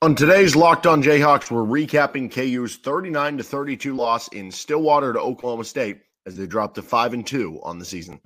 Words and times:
On 0.00 0.14
today's 0.14 0.54
Locked 0.54 0.86
On 0.86 1.02
Jayhawks, 1.02 1.50
we're 1.50 1.64
recapping 1.64 2.30
KU's 2.30 2.76
39 2.76 3.42
32 3.42 3.96
loss 3.96 4.28
in 4.28 4.52
Stillwater 4.52 5.12
to 5.12 5.18
Oklahoma 5.18 5.64
State 5.64 6.02
as 6.24 6.36
they 6.36 6.46
dropped 6.46 6.76
to 6.76 6.82
5 6.82 7.14
and 7.14 7.26
2 7.26 7.58
on 7.64 7.80
the 7.80 7.84
season. 7.84 8.20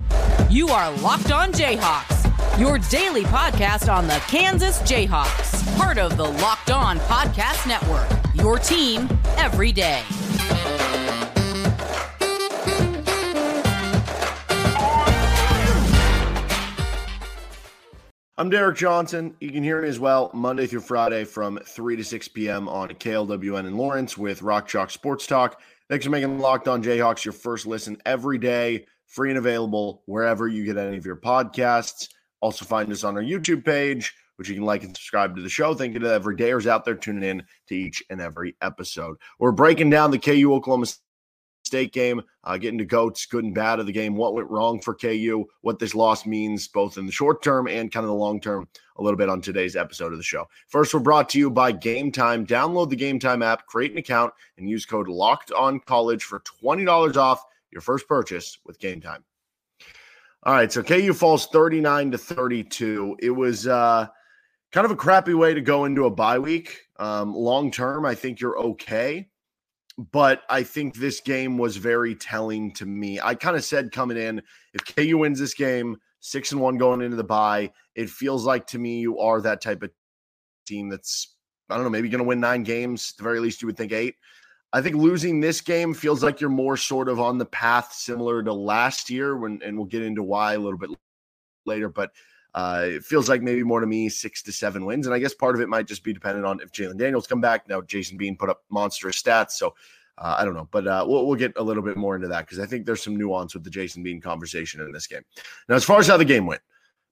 You 0.51 0.69
are 0.69 0.91
Locked 0.99 1.33
On 1.33 1.51
Jayhawks, 1.51 2.61
your 2.61 2.77
daily 2.91 3.23
podcast 3.23 3.91
on 3.91 4.07
the 4.07 4.23
Kansas 4.29 4.81
Jayhawks, 4.83 5.75
part 5.79 5.97
of 5.97 6.19
the 6.19 6.25
Locked 6.25 6.71
On 6.71 6.99
Podcast 6.99 7.67
Network. 7.67 8.07
Your 8.35 8.59
team 8.59 9.09
every 9.39 9.73
day. 9.73 10.03
I'm 18.43 18.51
Derek 18.51 18.77
Johnson. 18.77 19.37
You 19.41 19.53
can 19.53 19.63
hear 19.63 19.81
me 19.81 19.89
as 19.89 20.01
well 20.01 20.29
Monday 20.35 20.67
through 20.67 20.81
Friday 20.81 21.23
from 21.23 21.61
3 21.65 21.95
to 21.95 22.03
6 22.03 22.27
p.m. 22.27 22.69
on 22.69 22.89
KLWN 22.89 23.69
in 23.69 23.77
Lawrence 23.77 24.19
with 24.19 24.43
Rock 24.43 24.67
Chalk 24.67 24.91
Sports 24.91 25.29
Talk. 25.29 25.61
Thanks 25.89 26.05
for 26.05 26.11
making 26.11 26.41
Locked 26.41 26.67
On 26.67 26.83
Jayhawks 26.83 27.25
your 27.25 27.35
first 27.35 27.67
listen 27.67 28.03
every 28.05 28.39
day, 28.39 28.85
free 29.07 29.29
and 29.29 29.39
available 29.39 30.03
wherever 30.07 30.49
you 30.49 30.65
get 30.65 30.77
any 30.77 30.97
of 30.97 31.07
your 31.07 31.19
podcasts. 31.19 32.09
Also, 32.41 32.65
find 32.65 32.91
us 32.91 33.05
on 33.05 33.17
our 33.17 33.23
YouTube 33.23 33.65
page, 33.65 34.13
which 34.35 34.49
you 34.49 34.57
can 34.57 34.65
like 34.65 34.83
and 34.83 34.97
subscribe 34.97 35.37
to 35.37 35.43
the 35.43 35.49
show. 35.49 35.73
Thank 35.73 35.95
you 35.95 36.01
to 36.01 36.13
every 36.13 36.35
dayers 36.35 36.67
out 36.67 36.85
there 36.85 36.97
tuning 36.97 37.23
in 37.23 37.45
to 37.69 37.77
each 37.77 38.03
and 38.11 38.21
every 38.21 38.57
episode. 38.61 39.19
We're 39.39 39.53
breaking 39.53 39.91
down 39.91 40.11
the 40.11 40.19
KU 40.19 40.53
Oklahoma 40.53 40.87
State 41.73 41.95
game, 41.95 42.21
uh, 42.45 42.59
getting 42.59 42.77
to 42.77 42.85
goats, 42.85 43.25
good 43.25 43.45
and 43.45 43.55
bad 43.55 43.81
of 43.81 43.87
the 43.87 43.93
game, 43.93 44.15
what 44.15 44.35
went 44.35 44.51
wrong 44.51 44.79
for 44.79 44.95
KU, 44.95 45.47
what 45.63 45.79
this 45.79 45.95
loss 45.95 46.27
means 46.27 46.69
both 46.69 46.99
in 46.99 47.07
the 47.07 47.13
short 47.13 47.43
term 47.43 47.67
and 47.67 47.91
kind 47.91 48.05
of 48.05 48.09
the 48.09 48.15
long 48.15 48.39
term, 48.43 48.69
a 48.97 49.03
little 49.03 49.17
bit 49.17 49.31
on 49.31 49.41
today's 49.41 49.75
episode 49.75 50.13
of 50.13 50.19
the 50.19 50.23
show. 50.23 50.47
First, 50.69 50.93
we're 50.93 51.01
brought 51.01 51.31
to 51.31 51.39
you 51.39 51.49
by 51.49 51.73
Game 51.73 52.13
Time. 52.13 52.47
Download 52.47 52.91
the 52.91 52.95
Game 52.97 53.19
Time 53.19 53.41
app, 53.41 53.65
create 53.65 53.91
an 53.93 53.97
account, 53.97 54.35
and 54.59 54.69
use 54.69 54.85
code 54.85 55.09
Locked 55.09 55.51
On 55.53 55.81
College 55.81 56.25
for 56.25 56.41
twenty 56.41 56.85
dollars 56.85 57.17
off 57.17 57.43
your 57.71 57.81
first 57.81 58.07
purchase 58.07 58.59
with 58.67 58.79
Game 58.79 59.01
Time. 59.01 59.25
All 60.43 60.53
right, 60.53 60.71
so 60.71 60.83
KU 60.83 61.15
falls 61.15 61.47
thirty 61.47 61.81
nine 61.81 62.11
to 62.11 62.19
thirty 62.19 62.63
two. 62.65 63.17
It 63.19 63.31
was. 63.31 63.67
uh 63.67 64.09
kind 64.73 64.85
of 64.87 64.91
a 64.91 64.97
crappy 64.97 65.35
way 65.35 65.53
to 65.55 65.61
go 65.61 65.85
into 65.85 66.07
a 66.07 66.11
bye 66.11 66.39
week. 66.39 66.81
Um, 66.99 67.35
long 67.35 67.71
term, 67.71 68.07
I 68.07 68.15
think 68.15 68.41
you're 68.41 68.59
okay 68.59 69.29
but 69.99 70.43
I 70.49 70.63
think 70.63 70.95
this 70.95 71.21
game 71.21 71.59
was 71.59 71.77
very 71.77 72.15
telling 72.15 72.73
to 72.75 72.87
me. 72.87 73.21
I 73.21 73.35
kind 73.35 73.57
of 73.57 73.65
said 73.65 73.93
coming 73.93 74.17
in, 74.17 74.43
if 74.75 74.85
KU 74.85 75.19
wins 75.19 75.39
this 75.39 75.55
game, 75.55 75.99
six 76.21 76.53
and 76.53 76.61
one 76.61 76.79
going 76.79 77.03
into 77.03 77.17
the 77.17 77.25
bye, 77.25 77.73
it 77.95 78.09
feels 78.09 78.45
like 78.45 78.67
to 78.69 78.79
me 78.79 79.01
you 79.01 79.19
are 79.19 79.41
that 79.41 79.61
type 79.61 79.83
of 79.83 79.91
team 80.67 80.89
that's 80.89 81.35
I 81.71 81.77
don't 81.77 81.85
know, 81.85 81.91
maybe 81.91 82.09
going 82.09 82.23
to 82.23 82.29
win 82.29 82.41
nine 82.41 82.65
games. 82.65 83.13
At 83.15 83.19
the 83.19 83.25
very 83.25 83.41
least, 83.41 83.63
you 83.63 83.67
would 83.67 83.77
think 83.77 83.93
eight. 83.93 84.17
I 84.75 84.81
think 84.81 84.97
losing 84.97 85.41
this 85.41 85.61
game 85.61 85.95
feels 85.95 86.23
like 86.23 86.41
you're 86.41 86.51
more 86.51 86.77
sort 86.77 87.09
of 87.09 87.21
on 87.21 87.39
the 87.39 87.47
path 87.47 87.93
similar 87.93 88.43
to 88.43 88.53
last 88.53 89.11
year 89.11 89.37
when, 89.37 89.61
and 89.63 89.77
we'll 89.77 89.87
get 89.87 90.03
into 90.03 90.23
why 90.23 90.55
a 90.55 90.59
little 90.59 90.79
bit 90.79 90.91
later. 91.67 91.89
But 91.89 92.13
uh, 92.55 92.83
it 92.85 93.05
feels 93.05 93.29
like 93.29 93.43
maybe 93.43 93.63
more 93.63 93.81
to 93.81 93.87
me 93.87 94.09
six 94.09 94.43
to 94.43 94.53
seven 94.53 94.85
wins, 94.85 95.07
and 95.07 95.15
I 95.15 95.19
guess 95.19 95.35
part 95.35 95.55
of 95.55 95.61
it 95.61 95.69
might 95.69 95.87
just 95.87 96.05
be 96.05 96.13
dependent 96.13 96.45
on 96.45 96.61
if 96.61 96.71
Jalon 96.73 96.99
Daniels 96.99 97.27
come 97.27 97.41
back. 97.41 97.69
Now 97.69 97.81
Jason 97.81 98.17
Bean 98.19 98.37
put 98.37 98.51
up 98.51 98.63
monstrous 98.71 99.21
stats, 99.21 99.53
so 99.53 99.75
uh, 100.19 100.37
I 100.39 100.45
don't 100.45 100.55
know, 100.55 100.69
but 100.71 100.87
uh, 100.87 101.05
we'll 101.09 101.27
we'll 101.27 101.37
get 101.37 101.55
a 101.57 101.63
little 101.63 101.83
bit 101.83 101.97
more 101.97 102.15
into 102.15 102.29
that 102.29 102.47
because 102.47 102.59
I 102.59 102.67
think 102.67 102.85
there's 102.85 103.03
some 103.03 103.17
nuance 103.17 103.55
with 103.55 103.65
the 103.65 103.71
Jason 103.71 104.03
Bean 104.03 104.21
conversation 104.21 104.81
in 104.81 104.93
this 104.93 105.07
game. 105.07 105.23
Now, 105.69 105.77
as 105.77 105.85
far 105.85 105.99
as 105.99 106.07
how 106.07 106.19
the 106.19 106.25
game 106.25 106.47
went, 106.47 106.61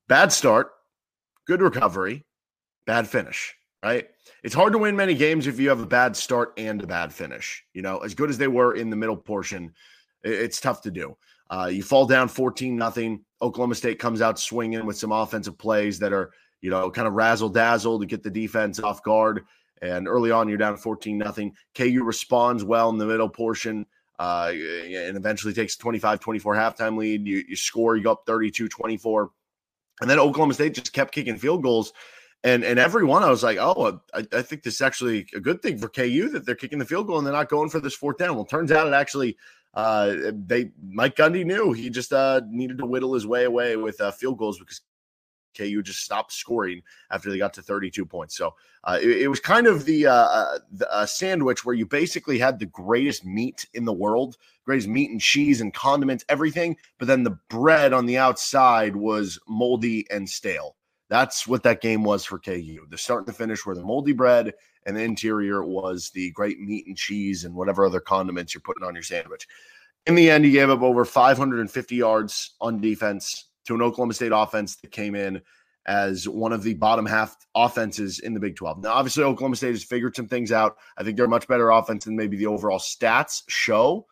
bad 0.09 0.31
start, 0.31 0.73
good 1.47 1.63
recovery, 1.63 2.27
bad 2.87 3.09
finish. 3.09 3.55
Right? 3.83 4.11
It's 4.43 4.55
hard 4.55 4.75
to 4.75 4.79
win 4.79 4.95
many 4.95 5.15
games 5.15 5.47
if 5.47 5.59
you 5.59 5.71
have 5.71 5.81
a 5.81 5.87
bad 5.87 6.15
start 6.15 6.53
and 6.59 6.83
a 6.83 6.87
bad 6.87 7.15
finish. 7.15 7.65
You 7.73 7.81
know, 7.81 7.99
as 7.99 8.15
good 8.15 8.29
as 8.29 8.37
they 8.37 8.49
were 8.49 8.75
in 8.75 8.91
the 8.91 8.97
middle 8.97 9.17
portion, 9.17 9.73
it's 10.23 10.61
tough 10.61 10.83
to 10.83 10.91
do. 10.91 11.17
Uh, 11.51 11.67
you 11.71 11.83
fall 11.83 12.07
down 12.07 12.29
14 12.29 12.77
nothing. 12.77 13.25
Oklahoma 13.43 13.75
State 13.75 13.99
comes 13.99 14.23
out 14.23 14.39
swinging 14.39 14.87
with 14.87 14.97
some 14.97 15.13
offensive 15.13 15.59
plays 15.59 15.99
that 15.99 16.13
are, 16.13 16.31
you 16.61 16.71
know, 16.71 16.91
kind 16.91 17.09
of 17.09 17.15
razzle 17.15 17.49
dazzle 17.49 17.99
to 17.99 18.07
get 18.07 18.23
the 18.23 18.31
defense 18.31 18.79
off 18.79 19.03
guard. 19.03 19.45
And 19.83 20.07
early 20.07 20.31
on, 20.31 20.49
you're 20.49 20.59
down 20.59 20.77
14 20.77 21.19
nothing. 21.19 21.55
KU 21.75 22.03
responds 22.05 22.63
well 22.63 22.91
in 22.91 22.99
the 22.99 23.07
middle 23.07 23.29
portion 23.29 23.87
uh, 24.19 24.53
and 24.53 25.17
eventually 25.17 25.55
takes 25.55 25.77
25 25.77 26.21
24 26.21 26.55
halftime 26.55 26.99
lead. 26.99 27.27
You, 27.27 27.43
you 27.49 27.57
score, 27.57 27.97
you 27.97 28.05
go 28.05 28.13
up 28.13 28.23
32 28.27 28.69
24. 28.69 29.31
And 30.03 30.09
then 30.09 30.19
Oklahoma 30.19 30.55
State 30.55 30.75
just 30.75 30.93
kept 30.93 31.13
kicking 31.13 31.37
field 31.37 31.63
goals. 31.63 31.93
And 32.45 32.65
and 32.65 32.79
every 32.79 33.05
one, 33.05 33.23
I 33.23 33.31
was 33.31 33.43
like, 33.43 33.59
oh, 33.59 34.01
I, 34.15 34.27
I 34.33 34.43
think 34.43 34.63
this 34.63 34.75
is 34.75 34.81
actually 34.81 35.27
a 35.35 35.41
good 35.41 35.61
thing 35.61 35.79
for 35.79 35.89
KU 35.89 36.29
that 36.31 36.47
they're 36.47 36.55
kicking 36.55 36.79
the 36.79 36.87
field 36.87 37.07
goal 37.07 37.19
and 37.19 37.27
they're 37.27 37.35
not 37.35 37.51
going 37.51 37.69
for 37.69 37.81
this 37.81 37.95
fourth 37.95 38.19
down. 38.19 38.35
Well, 38.35 38.47
turns 38.47 38.73
out 38.73 38.87
it 38.87 38.95
actually 38.95 39.37
uh, 39.75 40.15
they 40.33 40.71
Mike 40.83 41.17
Gundy 41.17 41.45
knew 41.45 41.73
he 41.73 41.91
just 41.91 42.13
uh, 42.13 42.41
needed 42.49 42.79
to 42.79 42.87
whittle 42.87 43.15
his 43.15 43.27
way 43.27 43.45
away 43.45 43.77
with 43.77 44.01
uh, 44.01 44.11
field 44.11 44.39
goals 44.39 44.59
because 44.59 44.81
KU 45.57 45.83
just 45.83 46.01
stopped 46.01 46.33
scoring 46.33 46.83
after 47.11 47.31
they 47.31 47.39
got 47.39 47.55
to 47.55 47.63
32 47.63 48.05
points. 48.07 48.37
So 48.37 48.55
uh, 48.85 48.99
it, 49.01 49.23
it, 49.23 49.29
was 49.29 49.41
kind 49.41 49.67
of 49.67 49.85
the, 49.85 50.07
uh, 50.07 50.13
uh 50.13 50.59
the 50.73 50.93
uh, 50.93 51.07
sandwich 51.07 51.65
where 51.65 51.75
you 51.75 51.87
basically 51.87 52.39
had 52.39 52.59
the 52.59 52.67
greatest 52.67 53.25
meat 53.25 53.67
in 53.75 53.85
the 53.85 53.93
world, 53.93 54.37
greatest 54.65 54.89
meat 54.89 55.11
and 55.11 55.21
cheese 55.21 55.61
and 55.61 55.75
condiments, 55.75 56.25
everything, 56.29 56.77
but 56.99 57.09
then 57.09 57.25
the 57.25 57.39
bread 57.49 57.93
on 57.93 58.07
the 58.07 58.19
outside 58.19 58.97
was 58.97 59.39
moldy 59.49 60.07
and 60.11 60.29
stale. 60.29 60.77
That's 61.11 61.47
what 61.47 61.65
that 61.65 61.83
game 61.83 62.05
was 62.05 62.25
for 62.25 62.39
KU. 62.39 62.87
The 62.89 62.97
start 62.97 63.27
the 63.27 63.33
finish 63.33 63.67
were 63.67 63.75
the 63.75 63.83
moldy 63.83 64.13
bread 64.13 64.55
and 64.87 64.97
the 64.97 65.03
interior 65.03 65.65
was 65.65 66.11
the 66.15 66.31
great 66.31 66.61
meat 66.61 66.87
and 66.87 66.97
cheese 66.97 67.45
and 67.45 67.55
whatever 67.55 67.85
other 67.85 68.01
condiments 68.01 68.55
you're 68.55 68.63
putting 68.63 68.87
on 68.87 68.95
your 68.95 69.03
sandwich. 69.03 69.47
In 70.07 70.15
the 70.15 70.31
end, 70.31 70.45
he 70.45 70.53
gave 70.53 70.71
up 70.71 70.83
over 70.83 71.05
550 71.05 71.95
yards 71.97 72.55
on 72.61 72.81
defense 72.81 73.49
to 73.67 73.75
an 73.75 73.83
Oklahoma 73.83 74.15
State 74.15 74.33
offense 74.33 74.77
that 74.77 74.93
came 74.93 75.15
in 75.15 75.43
as 75.87 76.29
one 76.29 76.53
of 76.53 76.63
the 76.63 76.75
bottom 76.75 77.05
half 77.05 77.37
offenses 77.55 78.21
in 78.21 78.33
the 78.33 78.41
Big 78.41 78.55
12. 78.55 78.83
Now, 78.83 78.93
obviously, 78.93 79.25
Oklahoma 79.25 79.57
State 79.57 79.73
has 79.73 79.85
figured 79.85 80.15
some 80.15 80.29
things 80.29 80.53
out. 80.53 80.77
I 80.97 81.03
think 81.03 81.17
they're 81.17 81.27
a 81.27 81.29
much 81.29 81.49
better 81.49 81.71
offense 81.71 82.05
than 82.05 82.17
maybe 82.17 82.37
the 82.37 82.47
overall 82.47 82.79
stats 82.79 83.43
show. 83.49 84.07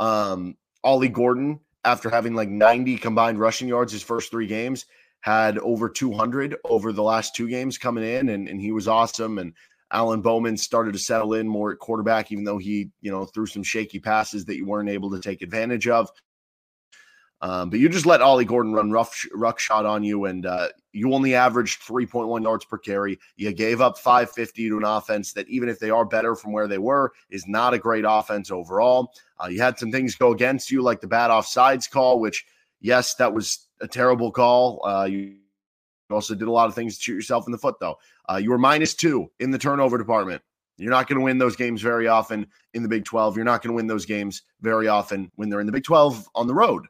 Um, 0.00 0.56
Ollie 0.82 1.08
Gordon, 1.08 1.60
after 1.84 2.08
having 2.08 2.34
like 2.34 2.48
90 2.48 2.96
combined 2.98 3.38
rushing 3.38 3.68
yards 3.68 3.92
his 3.92 4.02
first 4.02 4.30
three 4.30 4.46
games, 4.46 4.86
had 5.20 5.58
over 5.58 5.88
200 5.88 6.56
over 6.64 6.92
the 6.92 7.02
last 7.02 7.34
two 7.34 7.48
games 7.48 7.78
coming 7.78 8.04
in, 8.04 8.28
and, 8.28 8.48
and 8.48 8.60
he 8.60 8.72
was 8.72 8.88
awesome. 8.88 9.38
And 9.38 9.52
Alan 9.90 10.20
Bowman 10.20 10.56
started 10.56 10.92
to 10.92 10.98
settle 10.98 11.34
in 11.34 11.48
more 11.48 11.72
at 11.72 11.78
quarterback, 11.78 12.30
even 12.30 12.44
though 12.44 12.58
he, 12.58 12.90
you 13.00 13.10
know, 13.10 13.24
threw 13.24 13.46
some 13.46 13.62
shaky 13.62 13.98
passes 13.98 14.44
that 14.44 14.56
you 14.56 14.66
weren't 14.66 14.90
able 14.90 15.10
to 15.10 15.20
take 15.20 15.42
advantage 15.42 15.88
of. 15.88 16.10
Um, 17.40 17.70
but 17.70 17.78
you 17.78 17.88
just 17.88 18.06
let 18.06 18.20
Ollie 18.20 18.44
Gordon 18.44 18.72
run 18.72 18.90
rough 18.90 19.24
ruck 19.32 19.60
shot 19.60 19.86
on 19.86 20.02
you, 20.02 20.24
and 20.24 20.44
uh, 20.44 20.68
you 20.92 21.12
only 21.14 21.36
averaged 21.36 21.82
3.1 21.82 22.42
yards 22.42 22.64
per 22.64 22.78
carry. 22.78 23.18
You 23.36 23.52
gave 23.52 23.80
up 23.80 23.96
550 23.96 24.68
to 24.70 24.76
an 24.76 24.84
offense 24.84 25.32
that, 25.34 25.48
even 25.48 25.68
if 25.68 25.78
they 25.78 25.90
are 25.90 26.04
better 26.04 26.34
from 26.34 26.52
where 26.52 26.66
they 26.66 26.78
were, 26.78 27.12
is 27.30 27.46
not 27.46 27.74
a 27.74 27.78
great 27.78 28.04
offense 28.06 28.50
overall. 28.50 29.12
Uh, 29.42 29.46
you 29.46 29.60
had 29.60 29.78
some 29.78 29.92
things 29.92 30.16
go 30.16 30.32
against 30.32 30.70
you, 30.70 30.82
like 30.82 31.00
the 31.00 31.06
bad 31.06 31.30
offsides 31.30 31.88
call, 31.88 32.18
which, 32.18 32.44
yes, 32.80 33.14
that 33.14 33.32
was 33.32 33.67
a 33.80 33.88
terrible 33.88 34.30
call. 34.30 34.80
Uh, 34.86 35.04
you 35.04 35.36
also 36.10 36.34
did 36.34 36.48
a 36.48 36.52
lot 36.52 36.68
of 36.68 36.74
things 36.74 36.96
to 36.96 37.02
shoot 37.02 37.14
yourself 37.14 37.46
in 37.46 37.52
the 37.52 37.58
foot, 37.58 37.76
though. 37.80 37.96
Uh, 38.30 38.36
you 38.36 38.50
were 38.50 38.58
minus 38.58 38.94
two 38.94 39.30
in 39.40 39.50
the 39.50 39.58
turnover 39.58 39.98
department. 39.98 40.42
You're 40.78 40.90
not 40.90 41.08
going 41.08 41.18
to 41.18 41.24
win 41.24 41.38
those 41.38 41.56
games 41.56 41.82
very 41.82 42.06
often 42.06 42.46
in 42.72 42.82
the 42.82 42.88
Big 42.88 43.04
12. 43.04 43.36
You're 43.36 43.44
not 43.44 43.62
going 43.62 43.72
to 43.72 43.76
win 43.76 43.88
those 43.88 44.06
games 44.06 44.42
very 44.60 44.86
often 44.86 45.30
when 45.34 45.48
they're 45.48 45.60
in 45.60 45.66
the 45.66 45.72
Big 45.72 45.84
12 45.84 46.28
on 46.34 46.46
the 46.46 46.54
road. 46.54 46.86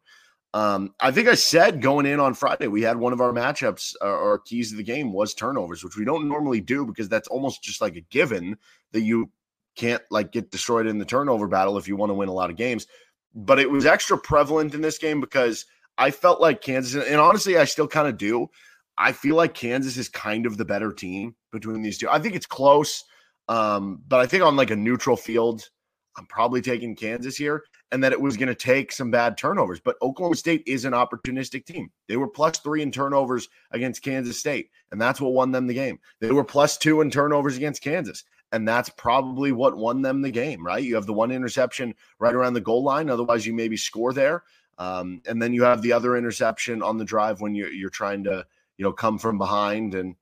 Um, 0.55 0.95
I 1.01 1.11
think 1.11 1.29
I 1.29 1.35
said 1.35 1.83
going 1.83 2.07
in 2.07 2.21
on 2.21 2.35
Friday, 2.35 2.69
we 2.69 2.83
had 2.83 2.97
one 2.97 3.13
of 3.13 3.21
our 3.21 3.33
matchups 3.33 3.95
uh, 4.03 4.07
or 4.07 4.39
keys 4.41 4.71
to 4.71 4.77
the 4.77 4.83
game 4.83 5.13
was 5.13 5.35
turnovers, 5.35 5.85
which 5.85 5.97
we 5.97 6.05
don't 6.05 6.29
normally 6.29 6.61
do 6.61 6.87
because 6.87 7.09
that's 7.09 7.29
almost 7.29 7.63
just 7.63 7.81
like 7.81 7.97
a 7.97 8.01
given 8.03 8.57
that 8.93 9.03
you 9.03 9.31
can't 9.77 10.03
like 10.11 10.33
get 10.33 10.51
destroyed 10.51 10.87
in 10.87 10.99
the 10.99 11.05
turnover 11.05 11.47
battle 11.47 11.79
if 11.79 11.87
you 11.87 11.97
want 11.97 12.11
to 12.11 12.15
win 12.15 12.29
a 12.29 12.35
lot 12.35 12.51
of 12.51 12.57
games. 12.57 12.87
But 13.35 13.59
it 13.59 13.71
was 13.71 13.87
extra 13.87 14.19
prevalent 14.19 14.75
in 14.75 14.81
this 14.81 14.99
game 14.99 15.21
because 15.21 15.67
I 15.99 16.13
felt 16.13 16.41
like 16.41 16.63
Kansas, 16.63 17.05
and 17.05 17.21
honestly, 17.21 17.59
I 17.59 17.65
still 17.65 17.89
kind 17.89 18.09
of 18.09 18.17
do. 18.17 18.49
I 18.97 19.13
feel 19.13 19.37
like 19.37 19.53
Kansas 19.53 19.97
is 19.97 20.09
kind 20.09 20.47
of 20.47 20.57
the 20.57 20.65
better 20.65 20.93
team 20.93 21.35
between 21.53 21.83
these 21.83 21.99
two. 21.99 22.09
I 22.09 22.21
think 22.21 22.35
it's 22.35 22.47
close, 22.47 23.05
um, 23.49 24.01
but 24.07 24.21
I 24.21 24.27
think 24.27 24.45
on 24.45 24.57
like 24.57 24.71
a 24.71 24.77
neutral 24.77 25.17
field, 25.17 25.69
I'm 26.17 26.27
probably 26.27 26.61
taking 26.61 26.97
Kansas 26.97 27.37
here, 27.37 27.65
and 27.93 28.03
that 28.03 28.13
it 28.13 28.21
was 28.21 28.37
going 28.37 28.49
to 28.49 28.55
take 28.55 28.93
some 28.93 29.11
bad 29.11 29.37
turnovers. 29.37 29.81
But 29.81 29.97
Oklahoma 30.03 30.37
State 30.37 30.63
is 30.67 30.85
an 30.85 30.93
opportunistic 30.93 31.65
team. 31.65 31.91
They 32.09 32.17
were 32.17 32.29
plus 32.29 32.59
three 32.59 32.83
in 32.83 32.91
turnovers 32.91 33.49
against 33.73 34.03
Kansas 34.03 34.39
State, 34.39 34.71
and 34.91 35.01
that's 35.01 35.21
what 35.21 35.33
won 35.33 35.53
them 35.53 35.67
the 35.67 35.75
game. 35.75 35.99
They 36.21 36.33
were 36.33 36.45
plus 36.45 36.77
two 36.77 37.01
in 37.01 37.11
turnovers 37.11 37.57
against 37.57 37.83
Kansas, 37.83 38.25
and 38.53 38.67
that's 38.67 38.89
probably 38.89 39.53
what 39.53 39.77
won 39.77 40.03
them 40.03 40.23
the 40.23 40.31
game, 40.31 40.65
right? 40.65 40.83
You 40.83 40.95
have 40.95 41.07
the 41.07 41.13
one 41.13 41.31
interception 41.31 41.95
right 42.19 42.35
around 42.35 42.55
the 42.55 42.61
goal 42.61 42.83
line. 42.83 43.11
Otherwise, 43.11 43.47
you 43.47 43.53
maybe 43.53 43.77
score 43.77 44.13
there. 44.13 44.45
Um, 44.79 45.21
and 45.27 45.43
then 45.43 45.53
you 45.53 45.65
have 45.65 45.83
the 45.83 45.93
other 45.93 46.17
interception 46.17 46.83
on 46.83 46.99
the 46.99 47.05
drive 47.05 47.41
when 47.41 47.55
you're, 47.55 47.71
you're 47.71 47.91
trying 47.91 48.25
to 48.25 48.47
you 48.79 48.85
know, 48.85 48.93
come 48.93 49.19
from 49.19 49.37
behind 49.37 49.95
and 49.95 50.17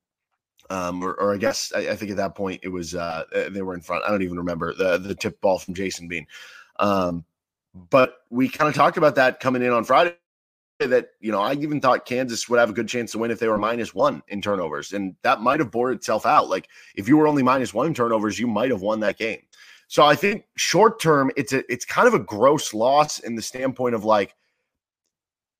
Um, 0.68 1.04
or, 1.04 1.14
or 1.14 1.32
I 1.32 1.36
guess 1.36 1.72
I, 1.76 1.90
I, 1.90 1.96
think 1.96 2.10
at 2.10 2.16
that 2.16 2.34
point 2.34 2.60
it 2.64 2.68
was 2.70 2.92
uh, 2.92 3.22
they 3.50 3.62
were 3.62 3.74
in 3.74 3.80
front. 3.80 4.02
I 4.04 4.10
don't 4.10 4.22
even 4.22 4.38
remember 4.38 4.74
the 4.74 4.98
the 4.98 5.14
tip 5.14 5.40
ball 5.40 5.60
from 5.60 5.74
Jason 5.74 6.08
Bean. 6.08 6.26
Um, 6.80 7.24
but 7.72 8.16
we 8.30 8.48
kind 8.48 8.68
of 8.68 8.74
talked 8.74 8.96
about 8.96 9.14
that 9.14 9.38
coming 9.38 9.62
in 9.62 9.70
on 9.70 9.84
Friday. 9.84 10.16
That 10.80 11.10
you 11.20 11.30
know, 11.30 11.40
I 11.40 11.52
even 11.52 11.80
thought 11.80 12.04
Kansas 12.04 12.48
would 12.48 12.58
have 12.58 12.70
a 12.70 12.72
good 12.72 12.88
chance 12.88 13.12
to 13.12 13.18
win 13.18 13.30
if 13.30 13.38
they 13.38 13.46
were 13.46 13.58
minus 13.58 13.94
one 13.94 14.22
in 14.26 14.42
turnovers, 14.42 14.92
and 14.92 15.14
that 15.22 15.40
might 15.40 15.60
have 15.60 15.70
bore 15.70 15.92
itself 15.92 16.26
out. 16.26 16.48
Like 16.48 16.68
if 16.96 17.06
you 17.06 17.16
were 17.16 17.28
only 17.28 17.44
minus 17.44 17.72
one 17.72 17.94
turnovers, 17.94 18.38
you 18.38 18.48
might 18.48 18.72
have 18.72 18.82
won 18.82 18.98
that 19.00 19.18
game. 19.18 19.42
So 19.86 20.04
I 20.04 20.16
think 20.16 20.46
short 20.56 21.00
term, 21.00 21.30
it's 21.36 21.52
a 21.52 21.62
it's 21.72 21.84
kind 21.84 22.08
of 22.08 22.14
a 22.14 22.18
gross 22.18 22.74
loss 22.74 23.20
in 23.20 23.36
the 23.36 23.42
standpoint 23.42 23.94
of 23.94 24.04
like 24.04 24.34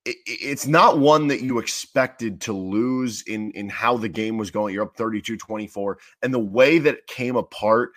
it's 0.07 0.67
not 0.67 0.99
one 0.99 1.27
that 1.29 1.43
you 1.43 1.59
expected 1.59 2.41
to 2.43 2.53
lose 2.53 3.23
in 3.23 3.51
in 3.53 3.69
how 3.69 3.97
the 3.97 4.09
game 4.09 4.39
was 4.39 4.51
going. 4.51 4.73
You're 4.73 4.85
up 4.85 4.97
32-24 4.97 5.97
and 6.23 6.33
the 6.33 6.39
way 6.39 6.79
that 6.79 6.95
it 6.95 7.07
came 7.07 7.37
apart 7.37 7.91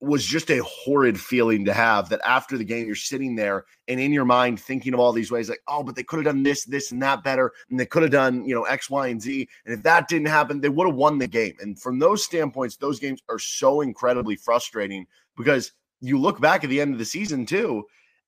was 0.00 0.24
just 0.24 0.50
a 0.50 0.62
horrid 0.62 1.18
feeling 1.18 1.64
to 1.64 1.72
have 1.72 2.10
that 2.10 2.20
after 2.24 2.58
the 2.58 2.64
game 2.64 2.86
you're 2.86 2.94
sitting 2.94 3.34
there 3.34 3.64
and 3.88 3.98
in 3.98 4.12
your 4.12 4.26
mind 4.26 4.60
thinking 4.60 4.92
of 4.92 5.00
all 5.00 5.10
these 5.10 5.30
ways 5.30 5.48
like 5.48 5.62
oh 5.68 5.82
but 5.82 5.96
they 5.96 6.02
could 6.02 6.18
have 6.18 6.26
done 6.26 6.42
this 6.42 6.64
this 6.66 6.92
and 6.92 7.02
that 7.02 7.24
better 7.24 7.50
and 7.70 7.80
they 7.80 7.86
could 7.86 8.02
have 8.02 8.12
done 8.12 8.44
you 8.44 8.54
know 8.54 8.64
x 8.64 8.90
y 8.90 9.08
and 9.08 9.22
z 9.22 9.48
and 9.64 9.74
if 9.74 9.82
that 9.82 10.06
didn't 10.06 10.28
happen 10.28 10.60
they 10.60 10.68
would 10.68 10.86
have 10.86 10.96
won 10.96 11.16
the 11.16 11.26
game 11.26 11.54
and 11.60 11.80
from 11.80 11.98
those 11.98 12.22
standpoints 12.22 12.76
those 12.76 13.00
games 13.00 13.22
are 13.30 13.38
so 13.38 13.80
incredibly 13.80 14.36
frustrating 14.36 15.06
because 15.34 15.72
you 16.02 16.18
look 16.18 16.42
back 16.42 16.62
at 16.62 16.68
the 16.68 16.80
end 16.80 16.92
of 16.92 16.98
the 16.98 17.04
season 17.04 17.46
too 17.46 17.82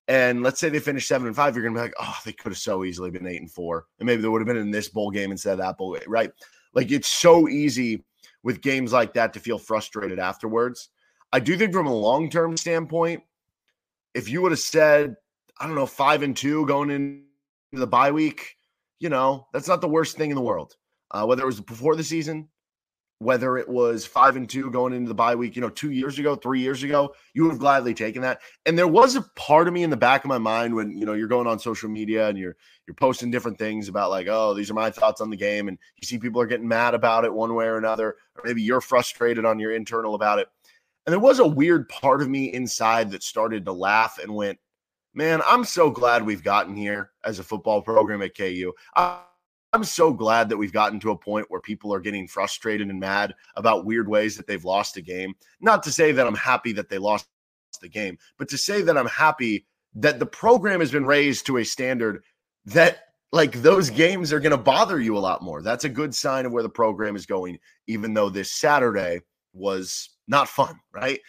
and 0.09 0.41
let's 0.41 0.59
say 0.59 0.69
they 0.69 0.79
finish 0.79 1.07
seven 1.07 1.27
and 1.27 1.35
five, 1.35 1.55
you're 1.55 1.63
gonna 1.63 1.75
be 1.75 1.81
like, 1.81 1.93
oh, 1.99 2.17
they 2.25 2.33
could 2.33 2.51
have 2.51 2.57
so 2.57 2.83
easily 2.83 3.11
been 3.11 3.27
eight 3.27 3.41
and 3.41 3.51
four, 3.51 3.85
and 3.99 4.07
maybe 4.07 4.23
they 4.23 4.27
would 4.27 4.41
have 4.41 4.47
been 4.47 4.57
in 4.57 4.71
this 4.71 4.89
bowl 4.89 5.11
game 5.11 5.29
instead 5.31 5.53
of 5.53 5.59
that 5.59 5.77
bowl 5.77 5.93
game, 5.93 6.03
right? 6.07 6.31
Like 6.73 6.91
it's 6.91 7.07
so 7.07 7.47
easy 7.47 8.03
with 8.41 8.61
games 8.61 8.91
like 8.91 9.13
that 9.13 9.33
to 9.33 9.39
feel 9.39 9.59
frustrated 9.59 10.17
afterwards. 10.17 10.89
I 11.31 11.39
do 11.39 11.55
think 11.55 11.73
from 11.73 11.85
a 11.85 11.93
long 11.93 12.29
term 12.31 12.57
standpoint, 12.57 13.21
if 14.15 14.27
you 14.27 14.41
would 14.41 14.51
have 14.51 14.59
said, 14.59 15.15
I 15.59 15.67
don't 15.67 15.75
know, 15.75 15.85
five 15.85 16.23
and 16.23 16.35
two 16.35 16.65
going 16.65 16.89
into 16.89 17.21
the 17.71 17.85
bye 17.85 18.11
week, 18.11 18.55
you 18.99 19.09
know, 19.09 19.47
that's 19.53 19.67
not 19.67 19.79
the 19.79 19.87
worst 19.87 20.17
thing 20.17 20.31
in 20.31 20.35
the 20.35 20.41
world. 20.41 20.75
Uh, 21.11 21.25
whether 21.25 21.43
it 21.43 21.47
was 21.47 21.61
before 21.61 21.95
the 21.95 22.03
season, 22.03 22.49
whether 23.19 23.57
it 23.57 23.67
was 23.67 24.05
five 24.05 24.37
and 24.37 24.49
two 24.49 24.71
going 24.71 24.93
into 24.93 25.09
the 25.09 25.13
bye 25.13 25.35
week, 25.35 25.55
you 25.55 25.61
know, 25.61 25.69
two 25.69 25.91
years 25.91 26.17
ago, 26.17 26.35
three 26.35 26.61
years 26.61 26.83
ago, 26.83 27.13
you 27.33 27.43
would 27.43 27.51
have 27.51 27.59
gladly 27.59 27.93
taken 27.93 28.21
that. 28.21 28.39
And 28.65 28.77
there 28.77 28.87
was 28.87 29.15
a 29.15 29.21
part 29.35 29.67
of 29.67 29.73
me 29.73 29.83
in 29.83 29.89
the 29.89 29.97
back 29.97 30.23
of 30.23 30.29
my 30.29 30.37
mind 30.37 30.73
when 30.73 30.97
you 30.97 31.05
know 31.05 31.13
you're 31.13 31.27
going 31.27 31.45
on 31.45 31.59
social 31.59 31.89
media 31.89 32.29
and 32.29 32.37
you're 32.37 32.55
you're 32.87 32.95
posting 32.95 33.29
different 33.29 33.59
things 33.59 33.89
about 33.89 34.09
like, 34.09 34.27
oh, 34.29 34.53
these 34.53 34.71
are 34.71 34.75
my 34.75 34.89
thoughts 34.89 35.19
on 35.21 35.29
the 35.29 35.35
game, 35.35 35.67
and 35.67 35.77
you 35.97 36.05
see 36.07 36.17
people 36.17 36.41
are 36.41 36.47
getting 36.47 36.67
mad 36.67 36.93
about 36.93 37.25
it 37.25 37.33
one 37.33 37.53
way 37.53 37.65
or 37.65 37.77
another, 37.77 38.15
or 38.35 38.43
maybe 38.45 38.61
you're 38.61 38.81
frustrated 38.81 39.45
on 39.45 39.59
your 39.59 39.73
internal 39.73 40.15
about 40.15 40.39
it. 40.39 40.47
And 41.05 41.11
there 41.11 41.19
was 41.19 41.39
a 41.39 41.47
weird 41.47 41.89
part 41.89 42.21
of 42.21 42.29
me 42.29 42.53
inside 42.53 43.11
that 43.11 43.23
started 43.23 43.65
to 43.65 43.73
laugh 43.73 44.19
and 44.21 44.33
went, 44.33 44.59
man, 45.13 45.41
I'm 45.45 45.65
so 45.65 45.89
glad 45.89 46.25
we've 46.25 46.43
gotten 46.43 46.75
here 46.75 47.11
as 47.23 47.39
a 47.39 47.43
football 47.43 47.81
program 47.81 48.21
at 48.21 48.37
KU. 48.37 48.73
I- 48.95 49.23
I'm 49.71 49.83
so 49.83 50.11
glad 50.11 50.49
that 50.49 50.57
we've 50.57 50.73
gotten 50.73 50.99
to 51.01 51.11
a 51.11 51.17
point 51.17 51.45
where 51.49 51.61
people 51.61 51.93
are 51.93 51.99
getting 51.99 52.27
frustrated 52.27 52.89
and 52.89 52.99
mad 52.99 53.35
about 53.55 53.85
weird 53.85 54.07
ways 54.07 54.35
that 54.37 54.47
they've 54.47 54.65
lost 54.65 54.97
a 54.97 55.01
game. 55.01 55.35
Not 55.61 55.83
to 55.83 55.91
say 55.91 56.11
that 56.11 56.25
I'm 56.25 56.35
happy 56.35 56.73
that 56.73 56.89
they 56.89 56.97
lost 56.97 57.27
the 57.81 57.89
game, 57.89 58.17
but 58.37 58.49
to 58.49 58.57
say 58.57 58.81
that 58.81 58.97
I'm 58.97 59.07
happy 59.07 59.65
that 59.95 60.19
the 60.19 60.25
program 60.25 60.79
has 60.79 60.91
been 60.91 61.05
raised 61.05 61.45
to 61.45 61.57
a 61.57 61.65
standard 61.65 62.23
that 62.65 62.99
like 63.31 63.61
those 63.61 63.89
games 63.89 64.33
are 64.33 64.39
going 64.39 64.51
to 64.51 64.57
bother 64.57 64.99
you 64.99 65.15
a 65.15 65.19
lot 65.19 65.43
more. 65.43 65.61
That's 65.61 65.85
a 65.85 65.89
good 65.89 66.15
sign 66.15 66.45
of 66.45 66.51
where 66.51 66.63
the 66.63 66.69
program 66.69 67.15
is 67.15 67.25
going, 67.27 67.59
even 67.87 68.13
though 68.13 68.29
this 68.29 68.51
Saturday 68.51 69.21
was 69.53 70.09
not 70.27 70.49
fun, 70.49 70.79
right? 70.91 71.19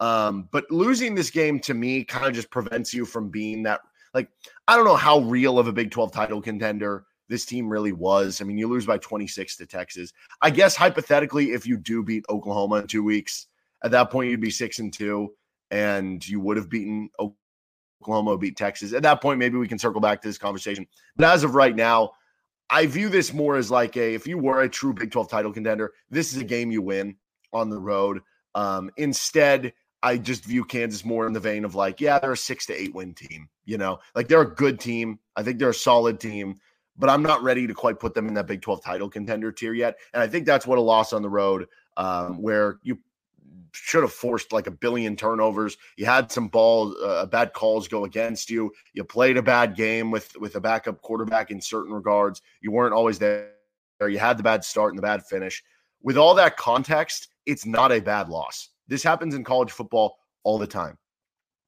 Um, 0.00 0.48
but 0.52 0.70
losing 0.70 1.14
this 1.14 1.30
game 1.30 1.58
to 1.60 1.72
me 1.72 2.04
kind 2.04 2.26
of 2.26 2.34
just 2.34 2.50
prevents 2.50 2.92
you 2.92 3.06
from 3.06 3.30
being 3.30 3.62
that 3.62 3.80
like 4.12 4.28
I 4.68 4.76
don't 4.76 4.84
know 4.84 4.96
how 4.96 5.20
real 5.20 5.58
of 5.58 5.68
a 5.68 5.72
Big 5.72 5.90
12 5.90 6.12
title 6.12 6.42
contender 6.42 7.04
this 7.28 7.44
team 7.44 7.68
really 7.68 7.92
was. 7.92 8.40
I 8.40 8.44
mean, 8.44 8.58
you 8.58 8.68
lose 8.68 8.86
by 8.86 8.98
26 8.98 9.56
to 9.56 9.66
Texas. 9.66 10.12
I 10.42 10.50
guess 10.50 10.76
hypothetically, 10.76 11.52
if 11.52 11.66
you 11.66 11.76
do 11.76 12.02
beat 12.02 12.24
Oklahoma 12.28 12.76
in 12.76 12.86
two 12.86 13.02
weeks, 13.02 13.46
at 13.82 13.90
that 13.90 14.10
point 14.10 14.30
you'd 14.30 14.40
be 14.40 14.50
six 14.50 14.78
and 14.78 14.92
two, 14.92 15.34
and 15.70 16.26
you 16.26 16.40
would 16.40 16.56
have 16.56 16.70
beaten 16.70 17.10
Oklahoma, 18.02 18.38
beat 18.38 18.56
Texas. 18.56 18.92
At 18.92 19.02
that 19.02 19.20
point, 19.20 19.38
maybe 19.38 19.58
we 19.58 19.68
can 19.68 19.78
circle 19.78 20.00
back 20.00 20.22
to 20.22 20.28
this 20.28 20.38
conversation. 20.38 20.86
But 21.16 21.26
as 21.26 21.44
of 21.44 21.54
right 21.54 21.74
now, 21.74 22.12
I 22.70 22.86
view 22.86 23.08
this 23.08 23.32
more 23.32 23.56
as 23.56 23.70
like 23.70 23.96
a 23.96 24.14
if 24.14 24.26
you 24.26 24.38
were 24.38 24.62
a 24.62 24.68
true 24.68 24.92
Big 24.92 25.10
12 25.10 25.28
title 25.28 25.52
contender, 25.52 25.92
this 26.10 26.32
is 26.32 26.40
a 26.40 26.44
game 26.44 26.70
you 26.70 26.82
win 26.82 27.16
on 27.52 27.70
the 27.70 27.78
road. 27.78 28.20
Um, 28.54 28.90
instead, 28.96 29.72
I 30.02 30.18
just 30.18 30.44
view 30.44 30.64
Kansas 30.64 31.04
more 31.04 31.26
in 31.26 31.32
the 31.32 31.40
vein 31.40 31.64
of 31.64 31.74
like, 31.74 32.00
yeah, 32.00 32.18
they're 32.18 32.32
a 32.32 32.36
six 32.36 32.66
to 32.66 32.80
eight 32.80 32.94
win 32.94 33.14
team. 33.14 33.48
You 33.64 33.78
know, 33.78 33.98
like 34.14 34.28
they're 34.28 34.42
a 34.42 34.54
good 34.54 34.80
team. 34.80 35.18
I 35.36 35.42
think 35.42 35.58
they're 35.58 35.70
a 35.70 35.74
solid 35.74 36.20
team 36.20 36.60
but 36.98 37.10
I'm 37.10 37.22
not 37.22 37.42
ready 37.42 37.66
to 37.66 37.74
quite 37.74 37.98
put 37.98 38.14
them 38.14 38.28
in 38.28 38.34
that 38.34 38.46
Big 38.46 38.62
12 38.62 38.82
title 38.82 39.08
contender 39.08 39.52
tier 39.52 39.74
yet. 39.74 39.98
And 40.14 40.22
I 40.22 40.26
think 40.26 40.46
that's 40.46 40.66
what 40.66 40.78
a 40.78 40.82
loss 40.82 41.12
on 41.12 41.22
the 41.22 41.28
road, 41.28 41.66
um, 41.96 42.40
where 42.40 42.78
you 42.82 42.98
should 43.72 44.02
have 44.02 44.12
forced 44.12 44.52
like 44.52 44.66
a 44.66 44.70
billion 44.70 45.16
turnovers. 45.16 45.76
You 45.96 46.06
had 46.06 46.32
some 46.32 46.48
ball, 46.48 46.94
uh, 47.04 47.26
bad 47.26 47.52
calls 47.52 47.88
go 47.88 48.04
against 48.04 48.50
you. 48.50 48.72
You 48.94 49.04
played 49.04 49.36
a 49.36 49.42
bad 49.42 49.76
game 49.76 50.10
with 50.10 50.34
with 50.38 50.56
a 50.56 50.60
backup 50.60 51.02
quarterback 51.02 51.50
in 51.50 51.60
certain 51.60 51.92
regards. 51.92 52.42
You 52.60 52.70
weren't 52.70 52.94
always 52.94 53.18
there. 53.18 53.50
You 54.00 54.18
had 54.18 54.38
the 54.38 54.42
bad 54.42 54.64
start 54.64 54.92
and 54.92 54.98
the 54.98 55.02
bad 55.02 55.24
finish. 55.26 55.62
With 56.02 56.16
all 56.16 56.34
that 56.34 56.56
context, 56.56 57.28
it's 57.46 57.66
not 57.66 57.92
a 57.92 58.00
bad 58.00 58.28
loss. 58.28 58.70
This 58.88 59.02
happens 59.02 59.34
in 59.34 59.44
college 59.44 59.70
football 59.70 60.18
all 60.44 60.58
the 60.58 60.66
time. 60.66 60.96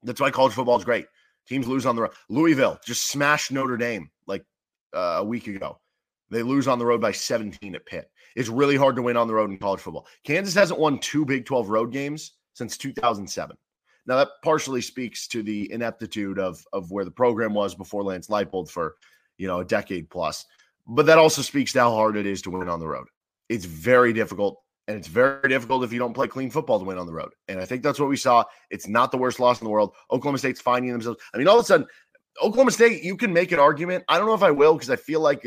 That's 0.02 0.20
why 0.20 0.30
college 0.30 0.52
football 0.52 0.78
is 0.78 0.84
great. 0.84 1.06
Teams 1.48 1.66
lose 1.66 1.86
on 1.86 1.96
the 1.96 2.02
road. 2.02 2.12
Louisville 2.28 2.78
just 2.84 3.08
smashed 3.08 3.50
Notre 3.50 3.76
Dame 3.76 4.10
uh, 4.94 5.16
a 5.18 5.24
week 5.24 5.46
ago. 5.46 5.78
They 6.30 6.42
lose 6.42 6.68
on 6.68 6.78
the 6.78 6.86
road 6.86 7.00
by 7.00 7.12
17 7.12 7.74
at 7.74 7.86
Pitt. 7.86 8.10
It's 8.36 8.48
really 8.48 8.76
hard 8.76 8.96
to 8.96 9.02
win 9.02 9.16
on 9.16 9.26
the 9.26 9.34
road 9.34 9.50
in 9.50 9.58
college 9.58 9.80
football. 9.80 10.06
Kansas 10.24 10.54
hasn't 10.54 10.78
won 10.78 10.98
two 10.98 11.24
Big 11.24 11.46
12 11.46 11.70
road 11.70 11.92
games 11.92 12.32
since 12.54 12.76
2007. 12.76 13.56
Now 14.06 14.16
that 14.16 14.28
partially 14.42 14.80
speaks 14.80 15.28
to 15.28 15.42
the 15.42 15.70
ineptitude 15.70 16.38
of 16.38 16.64
of 16.72 16.90
where 16.90 17.04
the 17.04 17.10
program 17.10 17.52
was 17.52 17.74
before 17.74 18.02
Lance 18.02 18.28
Leipold 18.28 18.70
for 18.70 18.96
you 19.36 19.46
know 19.46 19.60
a 19.60 19.64
decade 19.64 20.08
plus, 20.08 20.46
but 20.86 21.04
that 21.06 21.18
also 21.18 21.42
speaks 21.42 21.72
to 21.74 21.80
how 21.80 21.92
hard 21.92 22.16
it 22.16 22.26
is 22.26 22.40
to 22.42 22.50
win 22.50 22.70
on 22.70 22.80
the 22.80 22.88
road. 22.88 23.06
It's 23.50 23.66
very 23.66 24.14
difficult, 24.14 24.62
and 24.88 24.96
it's 24.96 25.08
very 25.08 25.46
difficult 25.48 25.84
if 25.84 25.92
you 25.92 25.98
don't 25.98 26.14
play 26.14 26.26
clean 26.26 26.50
football 26.50 26.78
to 26.78 26.86
win 26.86 26.96
on 26.96 27.06
the 27.06 27.12
road. 27.12 27.30
And 27.48 27.60
I 27.60 27.66
think 27.66 27.82
that's 27.82 28.00
what 28.00 28.08
we 28.08 28.16
saw. 28.16 28.44
It's 28.70 28.88
not 28.88 29.12
the 29.12 29.18
worst 29.18 29.40
loss 29.40 29.60
in 29.60 29.66
the 29.66 29.70
world. 29.70 29.94
Oklahoma 30.10 30.38
State's 30.38 30.60
finding 30.60 30.90
themselves. 30.90 31.20
I 31.34 31.38
mean, 31.38 31.46
all 31.46 31.58
of 31.58 31.64
a 31.64 31.66
sudden, 31.66 31.86
Oklahoma 32.42 32.70
State, 32.70 33.02
you 33.02 33.16
can 33.16 33.32
make 33.32 33.52
an 33.52 33.58
argument. 33.58 34.04
I 34.08 34.18
don't 34.18 34.26
know 34.26 34.34
if 34.34 34.42
I 34.42 34.50
will 34.50 34.74
because 34.74 34.90
I 34.90 34.96
feel 34.96 35.20
like 35.20 35.46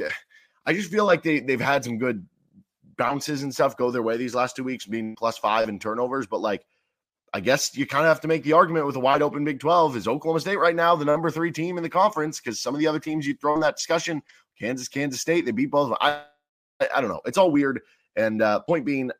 I 0.66 0.74
just 0.74 0.92
feel 0.92 1.06
like 1.06 1.24
they 1.24 1.40
they've 1.40 1.60
had 1.60 1.84
some 1.84 1.98
good 1.98 2.26
bounces 2.98 3.44
and 3.44 3.54
stuff 3.54 3.78
go 3.78 3.92
their 3.92 4.04
way 4.04 4.18
these 4.18 4.36
last 4.36 4.56
two 4.56 4.64
weeks, 4.64 4.86
being 4.86 5.16
plus 5.16 5.38
five 5.38 5.70
in 5.70 5.80
turnovers. 5.80 6.28
But 6.28 6.42
like, 6.42 6.66
I 7.34 7.40
guess 7.40 7.76
you 7.76 7.86
kind 7.86 8.06
of 8.06 8.10
have 8.10 8.22
to 8.22 8.28
make 8.28 8.44
the 8.44 8.54
argument 8.54 8.86
with 8.86 8.96
a 8.96 9.00
wide 9.00 9.22
open 9.22 9.44
Big 9.44 9.60
12. 9.60 9.96
Is 9.96 10.08
Oklahoma 10.08 10.40
State 10.40 10.60
right 10.60 10.76
now 10.76 10.96
the 10.96 11.06
number 11.06 11.32
three 11.32 11.52
team 11.52 11.78
in 11.78 11.84
the 11.84 11.90
conference? 11.90 12.40
Because 12.40 12.60
some 12.60 12.76
of 12.76 12.80
the 12.80 12.88
other 12.88 13.00
teams 13.00 13.26
you 13.26 13.36
throw 13.36 13.56
in 13.56 13.62
that 13.62 13.78
discussion, 13.78 14.22
Kansas, 14.60 14.88
Kansas 14.88 15.22
State, 15.22 15.46
they 15.46 15.52
beat 15.52 15.72
both. 15.72 15.96
I, 16.02 16.22
I 16.94 17.02
don't 17.02 17.10
know. 17.10 17.22
It's 17.26 17.38
all 17.38 17.52
weird. 17.52 17.82
And 18.16 18.42
uh, 18.42 18.60
point 18.62 18.86
being, 18.86 19.12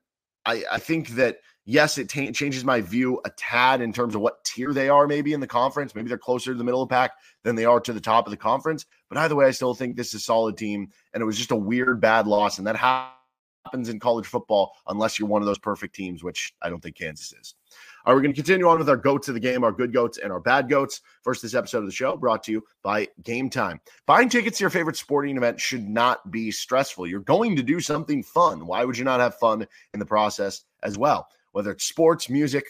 I, 0.46 0.64
I 0.72 0.78
think 0.78 1.10
that 1.10 1.38
yes, 1.66 1.98
it 1.98 2.10
t- 2.10 2.32
changes 2.32 2.64
my 2.64 2.82
view 2.82 3.22
a 3.26 3.30
tad 3.32 3.82
in 3.82 3.94
terms 3.94 4.16
of 4.16 4.22
what 4.22 4.44
tier 4.44 4.74
they 4.74 4.90
are, 4.90 5.08
maybe 5.08 5.34
in 5.34 5.40
the 5.40 5.48
conference. 5.48 5.96
Maybe 5.96 6.08
they're 6.08 6.18
closer 6.18 6.52
to 6.52 6.58
the 6.58 6.64
middle 6.64 6.82
of 6.82 6.90
the 6.90 6.94
pack 6.94 7.12
than 7.44 7.56
they 7.56 7.66
are 7.66 7.80
to 7.80 7.94
the 7.94 8.02
top 8.02 8.28
of 8.28 8.32
the 8.32 8.38
conference. 8.38 8.86
But 9.10 9.18
either 9.18 9.36
way, 9.36 9.46
I 9.46 9.52
still 9.52 9.74
think 9.74 9.96
this 9.96 10.10
is 10.10 10.16
a 10.16 10.20
solid 10.20 10.58
team. 10.58 10.90
And 11.14 11.22
it 11.22 11.26
was 11.26 11.38
just 11.38 11.52
a 11.52 11.56
weird, 11.56 12.02
bad 12.02 12.28
loss. 12.28 12.58
And 12.58 12.68
that 12.68 12.76
happens 12.76 13.90
in 13.90 14.00
college 14.00 14.26
football 14.26 14.74
unless 14.88 15.20
you're 15.20 15.28
one 15.28 15.42
of 15.42 15.46
those 15.46 15.60
perfect 15.60 15.96
teams, 15.96 16.24
which 16.24 16.54
I 16.62 16.70
don't 16.70 16.82
think 16.82 16.98
Kansas 16.98 17.34
is. 17.34 17.56
All 18.04 18.14
right, 18.14 18.18
we're 18.18 18.24
going 18.24 18.34
to 18.34 18.42
continue 18.42 18.68
on 18.68 18.80
with 18.80 18.90
our 18.90 18.98
goats 18.98 19.28
of 19.28 19.36
the 19.36 19.40
game, 19.40 19.64
our 19.64 19.72
good 19.72 19.94
goats 19.94 20.18
and 20.18 20.32
our 20.32 20.40
bad 20.40 20.68
goats. 20.68 21.02
First, 21.22 21.44
this 21.44 21.54
episode 21.54 21.80
of 21.80 21.86
the 21.86 21.92
show 21.92 22.18
brought 22.18 22.44
to 22.46 22.52
you 22.52 22.64
by 22.82 23.08
Game 23.22 23.50
Time. 23.50 23.80
Buying 24.08 24.28
tickets 24.28 24.58
to 24.58 24.64
your 24.64 24.72
favorite 24.72 24.98
sporting 24.98 25.38
event 25.38 25.60
should 25.60 25.88
not 25.88 26.32
be 26.32 26.50
stressful. 26.50 27.06
You're 27.06 27.20
going 27.20 27.56
to 27.56 27.64
do 27.64 27.80
something 27.80 28.24
fun. 28.24 28.66
Why 28.66 28.84
would 28.84 28.98
you 28.98 29.04
not 29.04 29.20
have 29.20 29.36
fun 29.36 29.68
in 29.94 30.00
the 30.00 30.06
process 30.06 30.64
as 30.82 30.98
well? 30.98 31.28
Whether 31.52 31.72
it's 31.72 31.86
sports, 31.86 32.30
music, 32.30 32.66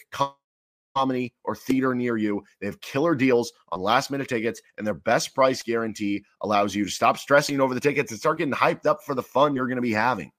comedy, 0.94 1.32
or 1.44 1.54
theater 1.54 1.94
near 1.94 2.16
you. 2.16 2.42
They 2.60 2.66
have 2.66 2.80
killer 2.80 3.14
deals 3.14 3.52
on 3.70 3.80
last 3.80 4.10
minute 4.10 4.28
tickets, 4.28 4.60
and 4.78 4.86
their 4.86 4.94
best 4.94 5.34
price 5.34 5.62
guarantee 5.62 6.24
allows 6.42 6.74
you 6.74 6.84
to 6.84 6.90
stop 6.90 7.18
stressing 7.18 7.60
over 7.60 7.74
the 7.74 7.80
tickets 7.80 8.10
and 8.10 8.20
start 8.20 8.38
getting 8.38 8.54
hyped 8.54 8.86
up 8.86 9.02
for 9.04 9.14
the 9.14 9.22
fun 9.22 9.54
you're 9.54 9.66
going 9.66 9.76
to 9.76 9.82
be 9.82 9.92
having. 9.92 10.30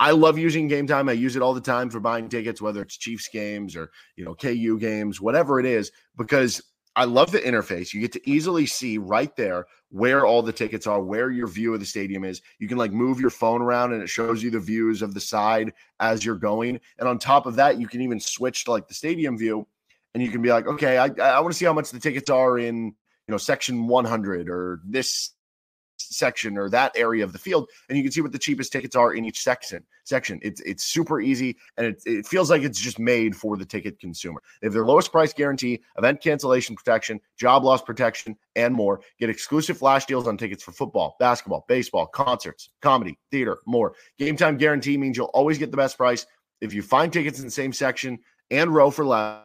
I 0.00 0.10
love 0.10 0.38
using 0.38 0.66
game 0.66 0.86
time. 0.86 1.08
I 1.08 1.12
use 1.12 1.36
it 1.36 1.42
all 1.42 1.54
the 1.54 1.60
time 1.60 1.88
for 1.88 2.00
buying 2.00 2.28
tickets, 2.28 2.60
whether 2.60 2.82
it's 2.82 2.96
Chiefs 2.96 3.28
games 3.28 3.76
or 3.76 3.90
you 4.16 4.24
know 4.24 4.34
KU 4.34 4.78
games, 4.78 5.20
whatever 5.20 5.60
it 5.60 5.66
is, 5.66 5.92
because 6.16 6.60
I 6.96 7.04
love 7.04 7.32
the 7.32 7.40
interface. 7.40 7.92
You 7.92 8.00
get 8.00 8.12
to 8.12 8.30
easily 8.30 8.66
see 8.66 8.98
right 8.98 9.34
there 9.36 9.66
where 9.90 10.24
all 10.26 10.42
the 10.42 10.52
tickets 10.52 10.86
are, 10.86 11.02
where 11.02 11.30
your 11.30 11.46
view 11.46 11.74
of 11.74 11.80
the 11.80 11.86
stadium 11.86 12.24
is. 12.24 12.40
You 12.58 12.68
can 12.68 12.78
like 12.78 12.92
move 12.92 13.20
your 13.20 13.30
phone 13.30 13.62
around 13.62 13.92
and 13.92 14.02
it 14.02 14.08
shows 14.08 14.42
you 14.42 14.50
the 14.50 14.60
views 14.60 15.02
of 15.02 15.14
the 15.14 15.20
side 15.20 15.72
as 16.00 16.24
you're 16.24 16.36
going. 16.36 16.80
And 16.98 17.08
on 17.08 17.18
top 17.18 17.46
of 17.46 17.56
that, 17.56 17.80
you 17.80 17.88
can 17.88 18.00
even 18.00 18.20
switch 18.20 18.64
to 18.64 18.70
like 18.70 18.88
the 18.88 18.94
stadium 18.94 19.36
view 19.36 19.66
and 20.14 20.22
you 20.22 20.30
can 20.30 20.42
be 20.42 20.50
like, 20.50 20.66
okay, 20.66 20.98
I, 20.98 21.06
I 21.20 21.40
want 21.40 21.52
to 21.52 21.58
see 21.58 21.64
how 21.64 21.72
much 21.72 21.90
the 21.90 21.98
tickets 21.98 22.30
are 22.30 22.58
in, 22.58 22.86
you 22.86 23.32
know, 23.32 23.38
section 23.38 23.88
100 23.88 24.48
or 24.48 24.80
this 24.84 25.30
section 25.96 26.58
or 26.58 26.68
that 26.70 26.92
area 26.96 27.24
of 27.24 27.32
the 27.32 27.38
field, 27.38 27.68
and 27.88 27.96
you 27.96 28.04
can 28.04 28.12
see 28.12 28.20
what 28.20 28.32
the 28.32 28.38
cheapest 28.38 28.72
tickets 28.72 28.96
are 28.96 29.14
in 29.14 29.24
each 29.24 29.42
section. 29.42 29.84
Section. 30.04 30.38
It's 30.42 30.60
it's 30.60 30.84
super 30.84 31.20
easy, 31.20 31.56
and 31.76 31.86
it, 31.86 32.02
it 32.04 32.26
feels 32.26 32.50
like 32.50 32.62
it's 32.62 32.80
just 32.80 32.98
made 32.98 33.34
for 33.34 33.56
the 33.56 33.64
ticket 33.64 33.98
consumer. 33.98 34.42
They 34.60 34.66
have 34.66 34.74
their 34.74 34.84
lowest 34.84 35.12
price 35.12 35.32
guarantee, 35.32 35.82
event 35.96 36.20
cancellation 36.20 36.76
protection, 36.76 37.20
job 37.38 37.64
loss 37.64 37.82
protection, 37.82 38.36
and 38.56 38.74
more. 38.74 39.00
Get 39.18 39.30
exclusive 39.30 39.78
flash 39.78 40.04
deals 40.04 40.26
on 40.26 40.36
tickets 40.36 40.62
for 40.62 40.72
football, 40.72 41.16
basketball, 41.18 41.64
baseball, 41.68 42.06
concerts, 42.06 42.70
comedy, 42.82 43.18
theater, 43.30 43.58
more. 43.66 43.94
Game 44.18 44.36
time 44.36 44.56
guarantee 44.56 44.96
means 44.96 45.16
you'll 45.16 45.26
always 45.26 45.58
get 45.58 45.70
the 45.70 45.76
best 45.76 45.96
price 45.96 46.26
if 46.60 46.74
you 46.74 46.82
find 46.82 47.12
tickets 47.12 47.38
in 47.38 47.44
the 47.44 47.50
same 47.50 47.72
section 47.72 48.18
and 48.50 48.74
row 48.74 48.90
for 48.90 49.04
less 49.04 49.40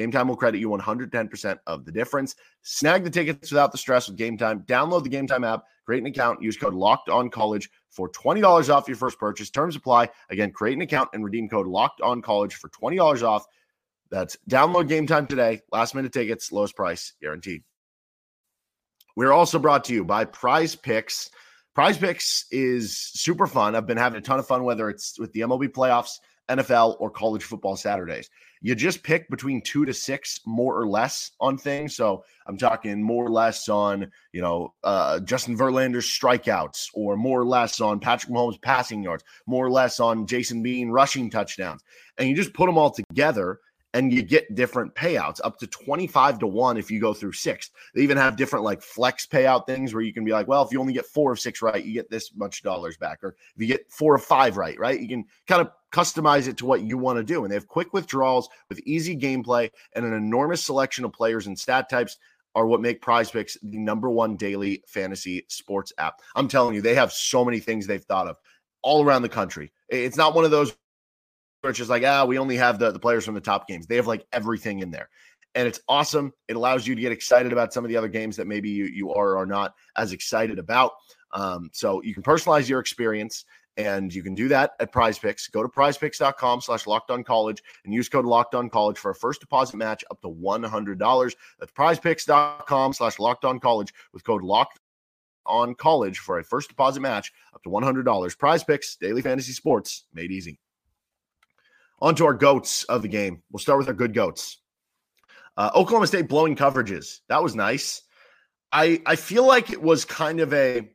Game 0.00 0.10
Time 0.10 0.28
will 0.28 0.36
credit 0.36 0.60
you 0.60 0.70
110% 0.70 1.58
of 1.66 1.84
the 1.84 1.92
difference. 1.92 2.34
Snag 2.62 3.04
the 3.04 3.10
tickets 3.10 3.50
without 3.50 3.70
the 3.70 3.76
stress 3.76 4.08
with 4.08 4.16
Game 4.16 4.38
Time. 4.38 4.60
Download 4.60 5.02
the 5.02 5.10
Game 5.10 5.26
Time 5.26 5.44
app, 5.44 5.64
create 5.84 6.00
an 6.00 6.06
account, 6.06 6.42
use 6.42 6.56
code 6.56 6.72
Locked 6.72 7.10
On 7.10 7.28
College 7.28 7.68
for 7.90 8.08
$20 8.08 8.74
off 8.74 8.88
your 8.88 8.96
first 8.96 9.18
purchase. 9.18 9.50
Terms 9.50 9.76
apply. 9.76 10.08
Again, 10.30 10.52
create 10.52 10.74
an 10.74 10.80
account 10.80 11.10
and 11.12 11.22
redeem 11.22 11.50
code 11.50 11.66
Locked 11.66 12.00
On 12.00 12.22
College 12.22 12.54
for 12.54 12.70
$20 12.70 13.22
off. 13.22 13.44
That's 14.10 14.38
download 14.48 14.88
Game 14.88 15.06
Time 15.06 15.26
today. 15.26 15.60
Last 15.70 15.94
minute 15.94 16.14
tickets, 16.14 16.50
lowest 16.50 16.74
price 16.74 17.12
guaranteed. 17.20 17.62
We're 19.16 19.32
also 19.32 19.58
brought 19.58 19.84
to 19.84 19.92
you 19.92 20.02
by 20.02 20.24
Prize 20.24 20.76
Picks. 20.76 21.28
Prize 21.74 21.98
Picks 21.98 22.46
is 22.50 22.96
super 22.96 23.46
fun. 23.46 23.76
I've 23.76 23.86
been 23.86 23.98
having 23.98 24.18
a 24.18 24.22
ton 24.22 24.38
of 24.38 24.46
fun, 24.46 24.64
whether 24.64 24.88
it's 24.88 25.18
with 25.18 25.30
the 25.34 25.40
MLB 25.40 25.68
playoffs, 25.68 26.20
NFL, 26.48 26.96
or 26.98 27.10
college 27.10 27.44
football 27.44 27.76
Saturdays 27.76 28.30
you 28.62 28.74
just 28.74 29.02
pick 29.02 29.28
between 29.30 29.62
two 29.62 29.84
to 29.86 29.94
six 29.94 30.40
more 30.44 30.78
or 30.78 30.86
less 30.86 31.32
on 31.40 31.56
things. 31.56 31.96
So 31.96 32.24
I'm 32.46 32.58
talking 32.58 33.02
more 33.02 33.24
or 33.24 33.30
less 33.30 33.68
on, 33.68 34.10
you 34.32 34.42
know, 34.42 34.74
uh, 34.84 35.20
Justin 35.20 35.56
Verlander's 35.56 36.06
strikeouts 36.06 36.88
or 36.94 37.16
more 37.16 37.40
or 37.40 37.46
less 37.46 37.80
on 37.80 38.00
Patrick 38.00 38.32
Mahomes 38.32 38.60
passing 38.60 39.02
yards, 39.02 39.24
more 39.46 39.64
or 39.64 39.70
less 39.70 39.98
on 39.98 40.26
Jason 40.26 40.62
Bean 40.62 40.90
rushing 40.90 41.30
touchdowns. 41.30 41.82
And 42.18 42.28
you 42.28 42.36
just 42.36 42.52
put 42.52 42.66
them 42.66 42.76
all 42.76 42.90
together 42.90 43.60
and 43.92 44.12
you 44.12 44.22
get 44.22 44.54
different 44.54 44.94
payouts 44.94 45.40
up 45.42 45.58
to 45.58 45.66
25 45.66 46.40
to 46.40 46.46
1 46.46 46.76
if 46.76 46.90
you 46.90 47.00
go 47.00 47.12
through 47.12 47.32
six. 47.32 47.70
They 47.94 48.02
even 48.02 48.18
have 48.18 48.36
different 48.36 48.64
like 48.64 48.82
flex 48.82 49.26
payout 49.26 49.66
things 49.66 49.94
where 49.94 50.02
you 50.02 50.12
can 50.12 50.24
be 50.24 50.30
like, 50.32 50.46
well, 50.46 50.62
if 50.62 50.70
you 50.70 50.80
only 50.80 50.92
get 50.92 51.06
four 51.06 51.32
of 51.32 51.40
six 51.40 51.60
right, 51.62 51.82
you 51.84 51.94
get 51.94 52.10
this 52.10 52.30
much 52.36 52.62
dollars 52.62 52.96
back. 52.98 53.24
Or 53.24 53.30
if 53.56 53.62
you 53.62 53.66
get 53.66 53.90
four 53.90 54.14
of 54.14 54.22
five 54.22 54.58
right, 54.58 54.78
right? 54.78 55.00
You 55.00 55.08
can 55.08 55.24
kind 55.48 55.62
of 55.62 55.72
customize 55.92 56.48
it 56.48 56.56
to 56.58 56.66
what 56.66 56.82
you 56.82 56.96
want 56.98 57.18
to 57.18 57.24
do. 57.24 57.42
And 57.42 57.50
they 57.50 57.56
have 57.56 57.68
quick 57.68 57.92
withdrawals 57.92 58.48
with 58.68 58.80
easy 58.80 59.16
gameplay 59.16 59.70
and 59.94 60.04
an 60.04 60.12
enormous 60.12 60.64
selection 60.64 61.04
of 61.04 61.12
players 61.12 61.46
and 61.46 61.58
stat 61.58 61.88
types 61.88 62.18
are 62.54 62.66
what 62.66 62.80
make 62.80 63.00
prize 63.00 63.30
picks 63.30 63.56
the 63.62 63.78
number 63.78 64.10
one 64.10 64.36
daily 64.36 64.82
fantasy 64.86 65.44
sports 65.48 65.92
app. 65.98 66.20
I'm 66.34 66.48
telling 66.48 66.74
you, 66.74 66.82
they 66.82 66.94
have 66.94 67.12
so 67.12 67.44
many 67.44 67.60
things 67.60 67.86
they've 67.86 68.02
thought 68.02 68.26
of 68.26 68.36
all 68.82 69.04
around 69.04 69.22
the 69.22 69.28
country. 69.28 69.72
It's 69.88 70.16
not 70.16 70.34
one 70.34 70.44
of 70.44 70.50
those 70.50 70.74
where 71.60 71.70
it's 71.70 71.78
just 71.78 71.90
like, 71.90 72.04
ah, 72.04 72.24
we 72.24 72.38
only 72.38 72.56
have 72.56 72.78
the, 72.78 72.90
the 72.90 72.98
players 72.98 73.24
from 73.24 73.34
the 73.34 73.40
top 73.40 73.68
games. 73.68 73.86
They 73.86 73.96
have 73.96 74.06
like 74.06 74.26
everything 74.32 74.80
in 74.80 74.90
there. 74.90 75.08
And 75.54 75.66
it's 75.66 75.80
awesome. 75.88 76.32
It 76.48 76.56
allows 76.56 76.86
you 76.86 76.94
to 76.94 77.00
get 77.00 77.12
excited 77.12 77.52
about 77.52 77.72
some 77.72 77.84
of 77.84 77.88
the 77.88 77.96
other 77.96 78.08
games 78.08 78.36
that 78.36 78.46
maybe 78.46 78.70
you, 78.70 78.84
you 78.84 79.12
are 79.12 79.30
or 79.30 79.38
are 79.38 79.46
not 79.46 79.74
as 79.96 80.12
excited 80.12 80.58
about. 80.58 80.92
Um, 81.32 81.70
so 81.72 82.02
you 82.02 82.14
can 82.14 82.22
personalize 82.22 82.68
your 82.68 82.80
experience 82.80 83.44
and 83.86 84.14
you 84.14 84.22
can 84.22 84.34
do 84.34 84.48
that 84.48 84.72
at 84.80 84.92
prize 84.92 85.18
picks. 85.18 85.48
Go 85.48 85.62
to 85.62 85.68
prizepicks.com 85.68 86.60
slash 86.60 86.86
locked 86.86 87.10
on 87.10 87.24
college 87.24 87.62
and 87.84 87.92
use 87.92 88.08
code 88.08 88.24
locked 88.24 88.54
on 88.54 88.70
college 88.70 88.98
for 88.98 89.10
a 89.10 89.14
first 89.14 89.40
deposit 89.40 89.76
match 89.76 90.04
up 90.10 90.20
to 90.22 90.28
$100. 90.28 91.34
That's 91.58 91.72
prizepicks.com 91.72 92.92
slash 92.92 93.18
locked 93.18 93.44
on 93.44 93.60
college 93.60 93.92
with 94.12 94.24
code 94.24 94.42
locked 94.42 94.78
on 95.46 95.74
college 95.74 96.18
for 96.18 96.38
a 96.38 96.44
first 96.44 96.68
deposit 96.68 97.00
match 97.00 97.32
up 97.54 97.62
to 97.62 97.70
$100. 97.70 98.38
Prize 98.38 98.64
picks, 98.64 98.96
daily 98.96 99.22
fantasy 99.22 99.52
sports 99.52 100.04
made 100.12 100.30
easy. 100.30 100.58
On 102.00 102.14
to 102.14 102.24
our 102.24 102.34
goats 102.34 102.84
of 102.84 103.02
the 103.02 103.08
game. 103.08 103.42
We'll 103.50 103.58
start 103.58 103.78
with 103.78 103.88
our 103.88 103.94
good 103.94 104.14
goats. 104.14 104.58
Uh, 105.56 105.70
Oklahoma 105.74 106.06
State 106.06 106.28
blowing 106.28 106.56
coverages. 106.56 107.20
That 107.28 107.42
was 107.42 107.54
nice. 107.54 108.02
I 108.72 109.02
I 109.04 109.16
feel 109.16 109.46
like 109.46 109.70
it 109.70 109.82
was 109.82 110.04
kind 110.04 110.40
of 110.40 110.54
a 110.54 110.88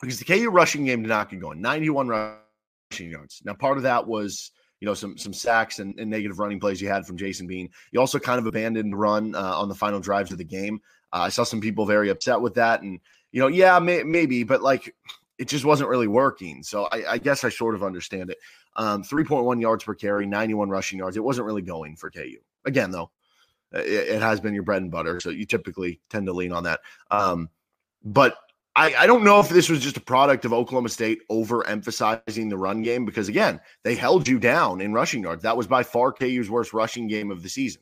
because 0.00 0.18
the 0.18 0.24
KU 0.24 0.50
rushing 0.50 0.84
game 0.84 1.02
did 1.02 1.08
not 1.08 1.30
get 1.30 1.40
going. 1.40 1.60
91 1.60 2.08
rushing 2.08 3.10
yards. 3.10 3.42
Now, 3.44 3.54
part 3.54 3.76
of 3.76 3.82
that 3.84 4.06
was 4.06 4.50
you 4.80 4.86
know 4.86 4.94
some 4.94 5.16
some 5.16 5.32
sacks 5.32 5.78
and, 5.78 5.98
and 5.98 6.10
negative 6.10 6.38
running 6.38 6.60
plays 6.60 6.80
you 6.80 6.88
had 6.88 7.06
from 7.06 7.16
Jason 7.16 7.46
Bean. 7.46 7.68
You 7.92 8.00
also 8.00 8.18
kind 8.18 8.38
of 8.38 8.46
abandoned 8.46 8.98
run 8.98 9.34
uh, 9.34 9.58
on 9.58 9.68
the 9.68 9.74
final 9.74 10.00
drives 10.00 10.32
of 10.32 10.38
the 10.38 10.44
game. 10.44 10.80
Uh, 11.12 11.20
I 11.20 11.28
saw 11.30 11.44
some 11.44 11.60
people 11.60 11.86
very 11.86 12.10
upset 12.10 12.40
with 12.40 12.54
that, 12.54 12.82
and 12.82 13.00
you 13.32 13.40
know, 13.40 13.48
yeah, 13.48 13.78
may, 13.78 14.02
maybe, 14.02 14.44
but 14.44 14.62
like 14.62 14.94
it 15.38 15.48
just 15.48 15.64
wasn't 15.64 15.90
really 15.90 16.08
working. 16.08 16.62
So 16.62 16.84
I, 16.84 17.12
I 17.12 17.18
guess 17.18 17.44
I 17.44 17.50
sort 17.50 17.74
of 17.74 17.82
understand 17.82 18.30
it. 18.30 18.38
Um, 18.76 19.02
3.1 19.02 19.60
yards 19.60 19.84
per 19.84 19.94
carry, 19.94 20.26
91 20.26 20.68
rushing 20.68 20.98
yards. 20.98 21.16
It 21.16 21.24
wasn't 21.24 21.46
really 21.46 21.62
going 21.62 21.96
for 21.96 22.10
KU. 22.10 22.38
Again, 22.64 22.90
though, 22.90 23.10
it, 23.72 24.08
it 24.08 24.22
has 24.22 24.40
been 24.40 24.54
your 24.54 24.62
bread 24.62 24.82
and 24.82 24.90
butter, 24.90 25.20
so 25.20 25.30
you 25.30 25.46
typically 25.46 26.00
tend 26.10 26.26
to 26.26 26.32
lean 26.32 26.52
on 26.52 26.64
that. 26.64 26.80
Um, 27.10 27.50
but 28.04 28.36
I, 28.76 28.94
I 28.94 29.06
don't 29.06 29.24
know 29.24 29.40
if 29.40 29.48
this 29.48 29.70
was 29.70 29.80
just 29.80 29.96
a 29.96 30.02
product 30.02 30.44
of 30.44 30.52
Oklahoma 30.52 30.90
State 30.90 31.22
overemphasizing 31.30 32.50
the 32.50 32.58
run 32.58 32.82
game 32.82 33.06
because, 33.06 33.26
again, 33.28 33.58
they 33.84 33.94
held 33.94 34.28
you 34.28 34.38
down 34.38 34.82
in 34.82 34.92
rushing 34.92 35.22
yards. 35.22 35.42
That 35.42 35.56
was 35.56 35.66
by 35.66 35.82
far 35.82 36.12
KU's 36.12 36.50
worst 36.50 36.74
rushing 36.74 37.08
game 37.08 37.30
of 37.30 37.42
the 37.42 37.48
season. 37.48 37.80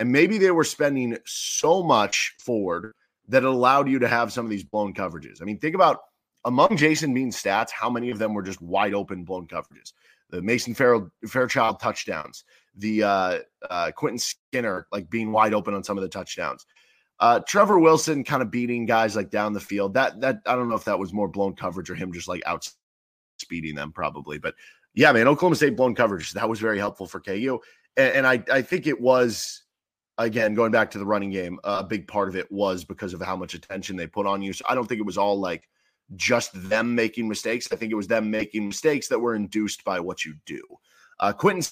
And 0.00 0.10
maybe 0.10 0.36
they 0.38 0.50
were 0.50 0.64
spending 0.64 1.16
so 1.24 1.84
much 1.84 2.34
forward 2.40 2.92
that 3.28 3.44
it 3.44 3.48
allowed 3.48 3.88
you 3.88 4.00
to 4.00 4.08
have 4.08 4.32
some 4.32 4.44
of 4.44 4.50
these 4.50 4.64
blown 4.64 4.92
coverages. 4.92 5.40
I 5.40 5.44
mean, 5.44 5.58
think 5.58 5.76
about 5.76 6.00
among 6.44 6.76
Jason 6.76 7.14
Bean's 7.14 7.40
stats, 7.40 7.70
how 7.70 7.88
many 7.88 8.10
of 8.10 8.18
them 8.18 8.34
were 8.34 8.42
just 8.42 8.60
wide 8.60 8.94
open 8.94 9.24
blown 9.24 9.46
coverages? 9.46 9.92
The 10.30 10.42
Mason 10.42 10.74
Fairchild 10.74 11.78
touchdowns, 11.80 12.42
the 12.76 13.04
uh, 13.04 13.38
uh, 13.70 13.92
Quentin 13.92 14.18
Skinner 14.18 14.88
like 14.90 15.08
being 15.08 15.30
wide 15.30 15.54
open 15.54 15.72
on 15.72 15.84
some 15.84 15.96
of 15.96 16.02
the 16.02 16.08
touchdowns. 16.08 16.66
Uh, 17.18 17.40
Trevor 17.40 17.78
Wilson 17.78 18.24
kind 18.24 18.42
of 18.42 18.50
beating 18.50 18.84
guys 18.84 19.16
like 19.16 19.30
down 19.30 19.52
the 19.52 19.60
field. 19.60 19.94
That 19.94 20.20
that 20.20 20.40
I 20.46 20.54
don't 20.54 20.68
know 20.68 20.74
if 20.74 20.84
that 20.84 20.98
was 20.98 21.12
more 21.12 21.28
blown 21.28 21.54
coverage 21.54 21.88
or 21.88 21.94
him 21.94 22.12
just 22.12 22.28
like 22.28 22.42
out 22.46 22.68
speeding 23.38 23.74
them 23.74 23.92
probably. 23.92 24.38
But 24.38 24.54
yeah, 24.94 25.12
man, 25.12 25.28
Oklahoma 25.28 25.56
State 25.56 25.76
blown 25.76 25.94
coverage 25.94 26.32
that 26.32 26.48
was 26.48 26.60
very 26.60 26.78
helpful 26.78 27.06
for 27.06 27.20
KU, 27.20 27.58
and, 27.96 28.16
and 28.16 28.26
I 28.26 28.42
I 28.52 28.62
think 28.62 28.86
it 28.86 29.00
was 29.00 29.62
again 30.18 30.54
going 30.54 30.72
back 30.72 30.90
to 30.90 30.98
the 30.98 31.06
running 31.06 31.30
game. 31.30 31.58
a 31.64 31.84
big 31.84 32.06
part 32.06 32.28
of 32.28 32.36
it 32.36 32.50
was 32.50 32.84
because 32.84 33.14
of 33.14 33.22
how 33.22 33.36
much 33.36 33.54
attention 33.54 33.96
they 33.96 34.06
put 34.06 34.26
on 34.26 34.42
you. 34.42 34.52
So 34.52 34.64
I 34.68 34.74
don't 34.74 34.86
think 34.86 35.00
it 35.00 35.06
was 35.06 35.18
all 35.18 35.38
like 35.40 35.68
just 36.14 36.50
them 36.68 36.94
making 36.94 37.28
mistakes. 37.28 37.68
I 37.72 37.76
think 37.76 37.92
it 37.92 37.96
was 37.96 38.06
them 38.06 38.30
making 38.30 38.68
mistakes 38.68 39.08
that 39.08 39.18
were 39.18 39.34
induced 39.34 39.84
by 39.84 40.00
what 40.00 40.24
you 40.24 40.34
do. 40.44 40.62
Uh, 41.18 41.32
Quentin 41.32 41.62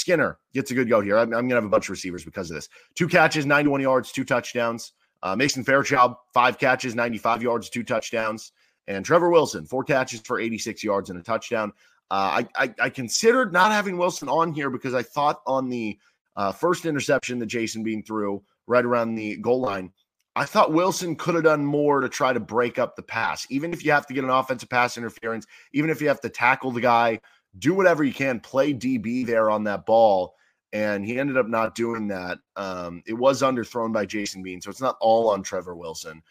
Skinner 0.00 0.38
gets 0.52 0.70
a 0.70 0.74
good 0.74 0.88
go 0.88 1.00
here. 1.00 1.16
I'm, 1.16 1.24
I'm 1.24 1.48
going 1.48 1.50
to 1.50 1.54
have 1.56 1.64
a 1.64 1.68
bunch 1.68 1.86
of 1.86 1.90
receivers 1.90 2.24
because 2.24 2.50
of 2.50 2.56
this. 2.56 2.68
Two 2.94 3.06
catches, 3.06 3.46
91 3.46 3.80
yards, 3.80 4.12
two 4.12 4.24
touchdowns. 4.24 4.92
Uh, 5.22 5.36
Mason 5.36 5.62
Fairchild, 5.62 6.14
five 6.32 6.58
catches, 6.58 6.94
95 6.94 7.42
yards, 7.42 7.68
two 7.68 7.82
touchdowns. 7.82 8.52
And 8.86 9.04
Trevor 9.04 9.30
Wilson, 9.30 9.66
four 9.66 9.84
catches 9.84 10.20
for 10.20 10.40
86 10.40 10.82
yards 10.82 11.10
and 11.10 11.18
a 11.18 11.22
touchdown. 11.22 11.72
Uh, 12.10 12.42
I, 12.42 12.64
I, 12.64 12.74
I, 12.80 12.90
considered 12.90 13.52
not 13.52 13.70
having 13.70 13.96
Wilson 13.96 14.28
on 14.28 14.52
here 14.52 14.68
because 14.68 14.94
I 14.94 15.02
thought 15.02 15.42
on 15.46 15.68
the 15.68 15.96
uh, 16.34 16.50
first 16.50 16.84
interception 16.84 17.38
that 17.38 17.46
Jason 17.46 17.84
Bean 17.84 18.02
threw 18.02 18.42
right 18.66 18.84
around 18.84 19.14
the 19.14 19.36
goal 19.36 19.60
line, 19.60 19.92
I 20.34 20.44
thought 20.44 20.72
Wilson 20.72 21.14
could 21.14 21.36
have 21.36 21.44
done 21.44 21.64
more 21.64 22.00
to 22.00 22.08
try 22.08 22.32
to 22.32 22.40
break 22.40 22.80
up 22.80 22.96
the 22.96 23.02
pass. 23.02 23.46
Even 23.50 23.72
if 23.72 23.84
you 23.84 23.92
have 23.92 24.06
to 24.06 24.14
get 24.14 24.24
an 24.24 24.30
offensive 24.30 24.68
pass 24.68 24.96
interference, 24.96 25.46
even 25.72 25.88
if 25.88 26.00
you 26.00 26.08
have 26.08 26.20
to 26.22 26.28
tackle 26.28 26.72
the 26.72 26.80
guy 26.80 27.20
do 27.58 27.74
whatever 27.74 28.04
you 28.04 28.12
can, 28.12 28.40
play 28.40 28.72
DB 28.72 29.26
there 29.26 29.50
on 29.50 29.64
that 29.64 29.86
ball. 29.86 30.34
And 30.72 31.04
he 31.04 31.18
ended 31.18 31.36
up 31.36 31.48
not 31.48 31.74
doing 31.74 32.08
that. 32.08 32.38
Um, 32.54 33.02
it 33.06 33.14
was 33.14 33.42
underthrown 33.42 33.92
by 33.92 34.06
Jason 34.06 34.42
Bean, 34.42 34.60
so 34.60 34.70
it's 34.70 34.80
not 34.80 34.96
all 35.00 35.28
on 35.30 35.42
Trevor 35.42 35.74
Wilson, 35.74 36.22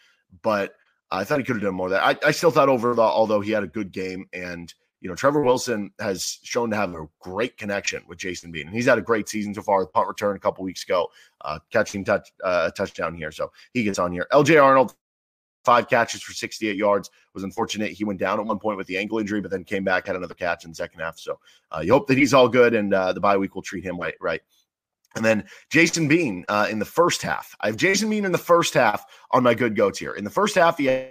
but 0.42 0.76
I 1.10 1.24
thought 1.24 1.38
he 1.38 1.44
could 1.44 1.56
have 1.56 1.62
done 1.62 1.74
more 1.74 1.86
of 1.86 1.92
that. 1.92 2.04
I, 2.04 2.28
I 2.28 2.30
still 2.30 2.50
thought 2.50 2.68
overall, 2.68 3.00
although 3.00 3.40
he 3.40 3.50
had 3.50 3.64
a 3.64 3.68
good 3.68 3.92
game, 3.92 4.26
and 4.32 4.72
you 5.00 5.08
know, 5.08 5.14
Trevor 5.14 5.42
Wilson 5.42 5.90
has 5.98 6.38
shown 6.42 6.70
to 6.70 6.76
have 6.76 6.94
a 6.94 7.08
great 7.20 7.56
connection 7.56 8.02
with 8.06 8.18
Jason 8.18 8.52
Bean, 8.52 8.66
and 8.66 8.76
he's 8.76 8.86
had 8.86 8.98
a 8.98 9.02
great 9.02 9.28
season 9.28 9.54
so 9.54 9.62
far. 9.62 9.84
Punt 9.86 10.08
return 10.08 10.36
a 10.36 10.38
couple 10.40 10.62
weeks 10.62 10.84
ago, 10.84 11.08
uh, 11.40 11.58
catching 11.70 12.04
touch 12.04 12.30
uh, 12.44 12.70
touchdown 12.70 13.14
here, 13.14 13.32
so 13.32 13.50
he 13.72 13.82
gets 13.82 13.98
on 13.98 14.12
here. 14.12 14.26
LJ 14.32 14.62
Arnold 14.62 14.94
five 15.64 15.88
catches 15.88 16.22
for 16.22 16.32
68 16.32 16.76
yards. 16.76 17.10
Was 17.34 17.44
unfortunate. 17.44 17.92
He 17.92 18.04
went 18.04 18.18
down 18.18 18.40
at 18.40 18.46
one 18.46 18.58
point 18.58 18.76
with 18.76 18.86
the 18.86 18.98
ankle 18.98 19.18
injury, 19.18 19.40
but 19.40 19.50
then 19.50 19.64
came 19.64 19.84
back, 19.84 20.06
had 20.06 20.16
another 20.16 20.34
catch 20.34 20.64
in 20.64 20.70
the 20.70 20.74
second 20.74 21.00
half. 21.00 21.18
So 21.18 21.38
uh, 21.70 21.80
you 21.80 21.92
hope 21.92 22.06
that 22.08 22.18
he's 22.18 22.34
all 22.34 22.48
good 22.48 22.74
and 22.74 22.92
uh, 22.92 23.12
the 23.12 23.20
bye 23.20 23.36
week 23.36 23.54
will 23.54 23.62
treat 23.62 23.84
him 23.84 23.98
right. 23.98 24.14
right. 24.20 24.40
And 25.16 25.24
then 25.24 25.44
Jason 25.70 26.08
Bean 26.08 26.44
uh, 26.48 26.68
in 26.70 26.78
the 26.78 26.84
first 26.84 27.22
half. 27.22 27.54
I 27.60 27.66
have 27.66 27.76
Jason 27.76 28.08
Bean 28.10 28.24
in 28.24 28.32
the 28.32 28.38
first 28.38 28.74
half 28.74 29.04
on 29.32 29.42
my 29.42 29.54
good 29.54 29.74
goats 29.74 29.98
here. 29.98 30.12
In 30.12 30.24
the 30.24 30.30
first 30.30 30.54
half, 30.54 30.78
he 30.78 30.86
had, 30.86 31.10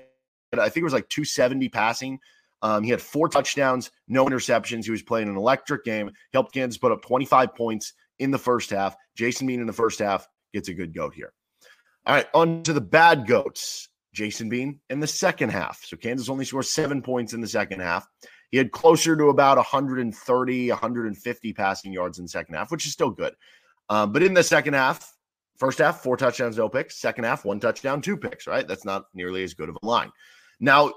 I 0.53 0.69
think 0.69 0.77
it 0.77 0.83
was 0.83 0.93
like 0.93 1.09
270 1.09 1.69
passing. 1.69 2.19
Um, 2.61 2.83
he 2.83 2.89
had 2.89 3.01
four 3.01 3.29
touchdowns, 3.29 3.91
no 4.07 4.25
interceptions. 4.25 4.85
He 4.85 4.91
was 4.91 5.01
playing 5.01 5.29
an 5.29 5.37
electric 5.37 5.83
game. 5.83 6.07
He 6.07 6.13
helped 6.33 6.53
Kansas 6.53 6.77
put 6.77 6.91
up 6.91 7.01
25 7.01 7.55
points 7.55 7.93
in 8.19 8.31
the 8.31 8.37
first 8.37 8.69
half. 8.69 8.95
Jason 9.15 9.47
Bean 9.47 9.61
in 9.61 9.67
the 9.67 9.73
first 9.73 9.99
half 9.99 10.27
gets 10.53 10.69
a 10.69 10.73
good 10.73 10.93
goat 10.93 11.13
here. 11.13 11.33
All 12.05 12.15
right, 12.15 12.27
on 12.33 12.63
to 12.63 12.73
the 12.73 12.81
bad 12.81 13.27
goats. 13.27 13.88
Jason 14.13 14.49
Bean 14.49 14.79
in 14.89 14.99
the 14.99 15.07
second 15.07 15.49
half. 15.49 15.83
So 15.83 15.97
Kansas 15.97 16.29
only 16.29 16.45
scored 16.45 16.65
seven 16.65 17.01
points 17.01 17.33
in 17.33 17.41
the 17.41 17.47
second 17.47 17.79
half. 17.81 18.07
He 18.51 18.57
had 18.57 18.71
closer 18.71 19.15
to 19.15 19.29
about 19.29 19.57
130, 19.57 20.69
150 20.69 21.53
passing 21.53 21.93
yards 21.93 22.17
in 22.17 22.25
the 22.25 22.29
second 22.29 22.55
half, 22.55 22.71
which 22.71 22.85
is 22.85 22.93
still 22.93 23.11
good. 23.11 23.33
Um, 23.89 24.11
but 24.11 24.23
in 24.23 24.33
the 24.33 24.43
second 24.43 24.73
half, 24.73 25.13
first 25.57 25.79
half, 25.79 26.01
four 26.01 26.17
touchdowns, 26.17 26.57
no 26.57 26.69
picks. 26.69 26.99
Second 26.99 27.25
half, 27.25 27.45
one 27.45 27.59
touchdown, 27.59 28.01
two 28.01 28.17
picks, 28.17 28.47
right? 28.47 28.67
That's 28.67 28.85
not 28.85 29.05
nearly 29.13 29.43
as 29.43 29.53
good 29.53 29.69
of 29.69 29.77
a 29.81 29.85
line. 29.85 30.11
Now, 30.59 30.93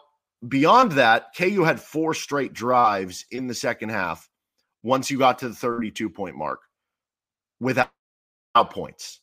beyond 0.48 0.92
that, 0.92 1.26
KU 1.36 1.62
had 1.62 1.80
four 1.80 2.14
straight 2.14 2.52
drives 2.52 3.26
in 3.30 3.46
the 3.46 3.54
second 3.54 3.90
half 3.90 4.28
once 4.82 5.10
you 5.10 5.18
got 5.18 5.38
to 5.40 5.48
the 5.48 5.54
32 5.54 6.10
point 6.10 6.36
mark 6.36 6.60
without 7.60 7.90
points. 8.70 9.20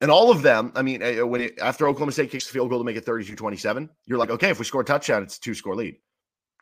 And 0.00 0.10
all 0.10 0.30
of 0.30 0.42
them, 0.42 0.72
I 0.74 0.82
mean, 0.82 1.02
eh, 1.02 1.20
when 1.20 1.42
it, 1.42 1.58
after 1.58 1.86
Oklahoma 1.86 2.12
State 2.12 2.30
kicks 2.30 2.46
the 2.46 2.52
field 2.52 2.70
goal 2.70 2.78
to 2.78 2.84
make 2.84 2.96
it 2.96 3.04
32 3.04 3.36
27, 3.36 3.88
you're 4.06 4.18
like, 4.18 4.30
okay, 4.30 4.50
if 4.50 4.58
we 4.58 4.64
score 4.64 4.80
a 4.80 4.84
touchdown, 4.84 5.22
it's 5.22 5.36
a 5.36 5.40
two 5.40 5.54
score 5.54 5.76
lead. 5.76 5.96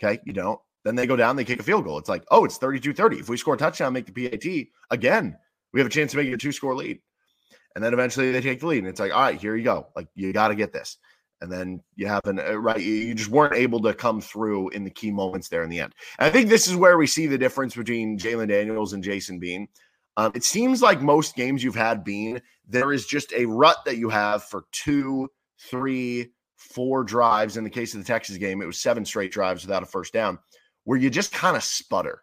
Okay, 0.03 0.21
you 0.25 0.33
don't. 0.33 0.61
Then 0.85 0.97
they 0.97 1.07
go 1.07 1.17
down, 1.17 1.37
they 1.37 1.45
kick 1.45 1.61
a 1.61 1.65
field 1.65 1.85
goal. 1.85 1.99
It's 1.99 2.09
like, 2.09 2.25
oh, 2.31 2.45
it's 2.45 2.59
32 2.59 2.95
30. 2.95 3.19
If 3.19 3.29
we 3.29 3.37
score 3.37 3.55
a 3.55 3.59
touchdown, 3.59 3.93
make 3.93 4.13
the 4.13 4.29
PAT 4.29 4.69
again, 4.91 5.37
we 5.73 5.81
have 5.81 5.87
a 5.87 5.91
chance 5.91 6.13
to 6.13 6.17
make 6.17 6.29
it 6.29 6.33
a 6.33 6.39
two 6.39 6.53
score 6.53 6.75
lead. 6.75 7.01
And 7.75 7.85
then 7.85 7.93
eventually 7.93 8.33
they 8.33 8.41
take 8.41 8.61
the 8.61 8.67
lead. 8.67 8.79
And 8.79 8.89
it's 8.89 9.01
like, 9.01 9.13
all 9.13 9.21
right, 9.21 9.39
here 9.39 9.55
you 9.55 9.65
go. 9.65 9.89
Like, 9.95 10.09
you 10.15 10.33
got 10.33 10.49
to 10.49 10.55
get 10.55 10.73
this. 10.73 10.97
And 11.41 11.53
then 11.53 11.81
you 11.95 12.09
have 12.09 12.23
an, 12.25 12.41
uh, 12.41 12.57
right, 12.57 12.81
you 12.81 13.15
just 13.15 13.31
weren't 13.31 13.55
able 13.55 13.81
to 13.83 13.95
come 13.95 14.21
through 14.21 14.71
in 14.71 14.83
the 14.83 14.91
key 14.91 15.13
moments 15.13 15.49
there 15.49 15.63
in 15.63 15.71
the 15.71 15.81
end. 15.81 15.95
And 16.19 16.27
I 16.27 16.31
think 16.31 16.49
this 16.49 16.67
is 16.67 16.75
where 16.75 16.99
we 16.99 17.07
see 17.07 17.29
the 17.29 17.39
difference 17.39 17.77
between 17.77 18.19
Jalon 18.19 18.49
Daniels 18.49 18.95
and 18.95 19.05
Jason 19.05 19.39
Bean. 19.39 19.69
Um, 20.19 20.33
it 20.35 20.43
seems 20.43 20.83
like 20.83 21.01
most 21.01 21.37
games 21.37 21.63
you've 21.63 21.77
had 21.77 22.03
Bean, 22.03 22.43
there 22.67 22.93
is 22.93 23.07
just 23.07 23.33
a 23.33 23.47
rut 23.47 23.79
that 23.87 23.99
you 23.99 24.09
have 24.09 24.43
for 24.43 24.65
two, 24.73 25.31
three, 25.71 26.33
four 26.57 27.05
drives. 27.05 27.57
In 27.57 27.63
the 27.63 27.71
case 27.71 27.95
of 27.95 28.01
the 28.01 28.07
Texas 28.07 28.37
game, 28.37 28.61
it 28.61 28.67
was 28.67 28.81
seven 28.81 29.05
straight 29.05 29.31
drives 29.31 29.65
without 29.65 29.85
a 29.85 29.87
first 29.87 30.13
down, 30.13 30.39
where 30.83 30.99
you 30.99 31.09
just 31.09 31.33
kind 31.33 31.57
of 31.57 31.63
sputter, 31.63 32.23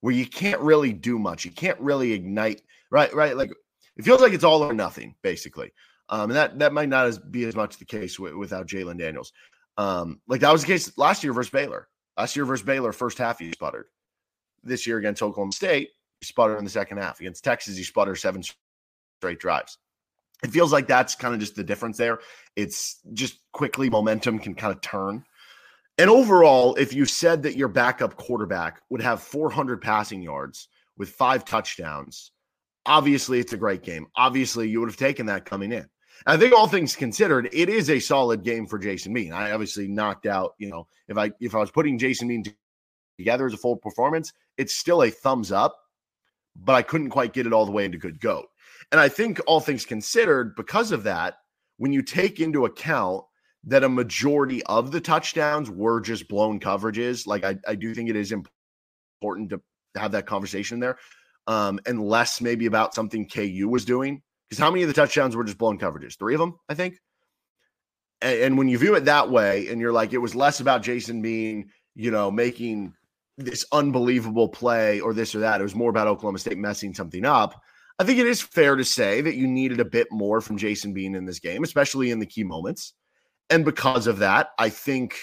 where 0.00 0.12
you 0.12 0.26
can't 0.26 0.60
really 0.60 0.92
do 0.92 1.16
much. 1.16 1.44
You 1.44 1.52
can't 1.52 1.78
really 1.78 2.12
ignite 2.12 2.60
right? 2.90 3.14
Right. 3.14 3.36
Like 3.36 3.52
it 3.96 4.04
feels 4.04 4.20
like 4.20 4.32
it's 4.32 4.44
all 4.44 4.62
or 4.62 4.74
nothing, 4.74 5.14
basically. 5.22 5.72
Um, 6.08 6.30
and 6.30 6.32
that 6.32 6.58
that 6.58 6.72
might 6.72 6.88
not 6.88 7.06
as, 7.06 7.18
be 7.18 7.44
as 7.44 7.54
much 7.54 7.76
the 7.76 7.84
case 7.84 8.18
without 8.18 8.66
Jalon 8.66 8.98
Daniels. 8.98 9.32
Um, 9.76 10.20
like 10.26 10.40
that 10.40 10.52
was 10.52 10.62
the 10.62 10.66
case 10.66 10.96
last 10.98 11.22
year 11.22 11.32
versus 11.32 11.50
Baylor. 11.50 11.88
Last 12.16 12.34
year 12.34 12.44
versus 12.44 12.66
Baylor, 12.66 12.92
first 12.92 13.18
half 13.18 13.38
he 13.38 13.52
sputtered. 13.52 13.86
This 14.64 14.86
year 14.86 14.98
against 14.98 15.22
Oklahoma 15.22 15.52
State, 15.52 15.90
he 16.20 16.26
sputtered 16.26 16.58
in 16.58 16.64
the 16.64 16.70
second 16.70 16.98
half. 16.98 17.20
Against 17.20 17.44
Texas, 17.44 17.76
he 17.76 17.84
sputtered 17.84 18.18
seven 18.18 18.42
straight 18.42 19.38
drives. 19.38 19.78
It 20.42 20.50
feels 20.50 20.72
like 20.72 20.86
that's 20.86 21.14
kind 21.14 21.34
of 21.34 21.40
just 21.40 21.56
the 21.56 21.64
difference 21.64 21.96
there. 21.96 22.20
It's 22.54 23.00
just 23.12 23.40
quickly 23.52 23.90
momentum 23.90 24.38
can 24.38 24.54
kind 24.54 24.74
of 24.74 24.80
turn. 24.80 25.24
And 25.98 26.08
overall, 26.08 26.76
if 26.76 26.94
you 26.94 27.04
said 27.06 27.42
that 27.42 27.56
your 27.56 27.66
backup 27.66 28.16
quarterback 28.16 28.80
would 28.88 29.02
have 29.02 29.20
400 29.20 29.82
passing 29.82 30.22
yards 30.22 30.68
with 30.96 31.10
five 31.10 31.44
touchdowns, 31.44 32.30
obviously 32.86 33.40
it's 33.40 33.52
a 33.52 33.56
great 33.56 33.82
game. 33.82 34.06
Obviously, 34.16 34.68
you 34.68 34.78
would 34.78 34.88
have 34.88 34.96
taken 34.96 35.26
that 35.26 35.44
coming 35.44 35.72
in. 35.72 35.86
I 36.26 36.36
think 36.36 36.52
all 36.52 36.66
things 36.66 36.96
considered, 36.96 37.48
it 37.52 37.68
is 37.68 37.90
a 37.90 38.00
solid 38.00 38.42
game 38.42 38.66
for 38.66 38.78
Jason 38.78 39.12
Bean. 39.12 39.32
I 39.32 39.52
obviously 39.52 39.88
knocked 39.88 40.26
out, 40.26 40.54
you 40.58 40.68
know, 40.68 40.86
if 41.08 41.16
I 41.16 41.30
if 41.40 41.54
I 41.54 41.58
was 41.58 41.70
putting 41.70 41.98
Jason 41.98 42.28
Bean 42.28 42.44
together 43.18 43.46
as 43.46 43.54
a 43.54 43.58
full 43.58 43.76
performance, 43.76 44.32
it's 44.56 44.74
still 44.74 45.02
a 45.02 45.10
thumbs 45.10 45.52
up, 45.52 45.76
but 46.62 46.74
I 46.74 46.82
couldn't 46.82 47.10
quite 47.10 47.32
get 47.32 47.46
it 47.46 47.52
all 47.52 47.66
the 47.66 47.72
way 47.72 47.84
into 47.84 47.98
good 47.98 48.20
goat. 48.20 48.46
And 48.90 49.00
I 49.00 49.08
think 49.08 49.40
all 49.46 49.60
things 49.60 49.84
considered, 49.84 50.56
because 50.56 50.92
of 50.92 51.04
that, 51.04 51.38
when 51.76 51.92
you 51.92 52.02
take 52.02 52.40
into 52.40 52.64
account 52.64 53.24
that 53.64 53.84
a 53.84 53.88
majority 53.88 54.62
of 54.64 54.90
the 54.90 55.00
touchdowns 55.00 55.70
were 55.70 56.00
just 56.00 56.28
blown 56.28 56.58
coverages, 56.58 57.26
like 57.26 57.44
I, 57.44 57.56
I 57.66 57.74
do 57.74 57.94
think 57.94 58.08
it 58.08 58.16
is 58.16 58.32
important 58.32 59.50
to 59.50 59.60
have 59.96 60.12
that 60.12 60.26
conversation 60.26 60.80
there 60.80 60.98
um, 61.46 61.80
and 61.86 62.02
less 62.02 62.40
maybe 62.40 62.66
about 62.66 62.94
something 62.94 63.28
KU 63.28 63.68
was 63.68 63.84
doing. 63.84 64.22
Because 64.48 64.62
how 64.62 64.70
many 64.70 64.82
of 64.82 64.88
the 64.88 64.94
touchdowns 64.94 65.36
were 65.36 65.44
just 65.44 65.58
blown 65.58 65.78
coverages? 65.78 66.18
Three 66.18 66.34
of 66.34 66.40
them, 66.40 66.58
I 66.68 66.74
think. 66.74 66.98
And, 68.22 68.40
and 68.40 68.58
when 68.58 68.68
you 68.68 68.78
view 68.78 68.94
it 68.94 69.04
that 69.04 69.30
way, 69.30 69.68
and 69.68 69.80
you're 69.80 69.92
like, 69.92 70.12
it 70.12 70.18
was 70.18 70.34
less 70.34 70.60
about 70.60 70.82
Jason 70.82 71.20
Bean, 71.20 71.70
you 71.94 72.10
know, 72.10 72.30
making 72.30 72.94
this 73.38 73.64
unbelievable 73.72 74.48
play 74.48 75.00
or 75.00 75.14
this 75.14 75.34
or 75.34 75.38
that. 75.40 75.60
It 75.60 75.64
was 75.64 75.74
more 75.74 75.90
about 75.90 76.08
Oklahoma 76.08 76.38
State 76.38 76.58
messing 76.58 76.94
something 76.94 77.24
up. 77.24 77.62
I 77.98 78.04
think 78.04 78.18
it 78.18 78.26
is 78.26 78.40
fair 78.40 78.76
to 78.76 78.84
say 78.84 79.20
that 79.22 79.34
you 79.34 79.46
needed 79.46 79.80
a 79.80 79.84
bit 79.84 80.08
more 80.10 80.40
from 80.40 80.58
Jason 80.58 80.92
Bean 80.92 81.14
in 81.14 81.24
this 81.24 81.40
game, 81.40 81.64
especially 81.64 82.10
in 82.10 82.18
the 82.18 82.26
key 82.26 82.44
moments. 82.44 82.94
And 83.50 83.64
because 83.64 84.06
of 84.06 84.18
that, 84.18 84.50
I 84.58 84.68
think 84.68 85.16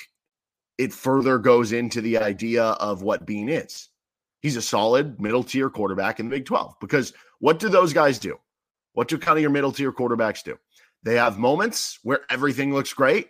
it 0.78 0.92
further 0.92 1.38
goes 1.38 1.72
into 1.72 2.02
the 2.02 2.18
idea 2.18 2.64
of 2.64 3.02
what 3.02 3.26
Bean 3.26 3.50
is 3.50 3.90
he's 4.46 4.56
a 4.56 4.62
solid 4.62 5.20
middle 5.20 5.44
tier 5.44 5.72
quarterback 5.72 6.20
in 6.20 6.30
the 6.30 6.36
Big 6.36 6.46
12. 6.46 6.76
Because 6.80 7.14
what 7.40 7.58
do 7.58 7.68
those 7.68 7.94
guys 7.94 8.20
do? 8.20 8.38
What 8.94 9.08
do 9.08 9.18
kind 9.18 9.40
of 9.40 9.42
your 9.42 9.50
middle 9.50 9.72
tier 9.72 9.92
quarterbacks 9.92 10.44
do? 10.44 10.56
They 11.02 11.16
have 11.16 11.40
moments 11.40 11.98
where 12.04 12.20
everything 12.30 12.72
looks 12.72 12.94
great, 12.94 13.30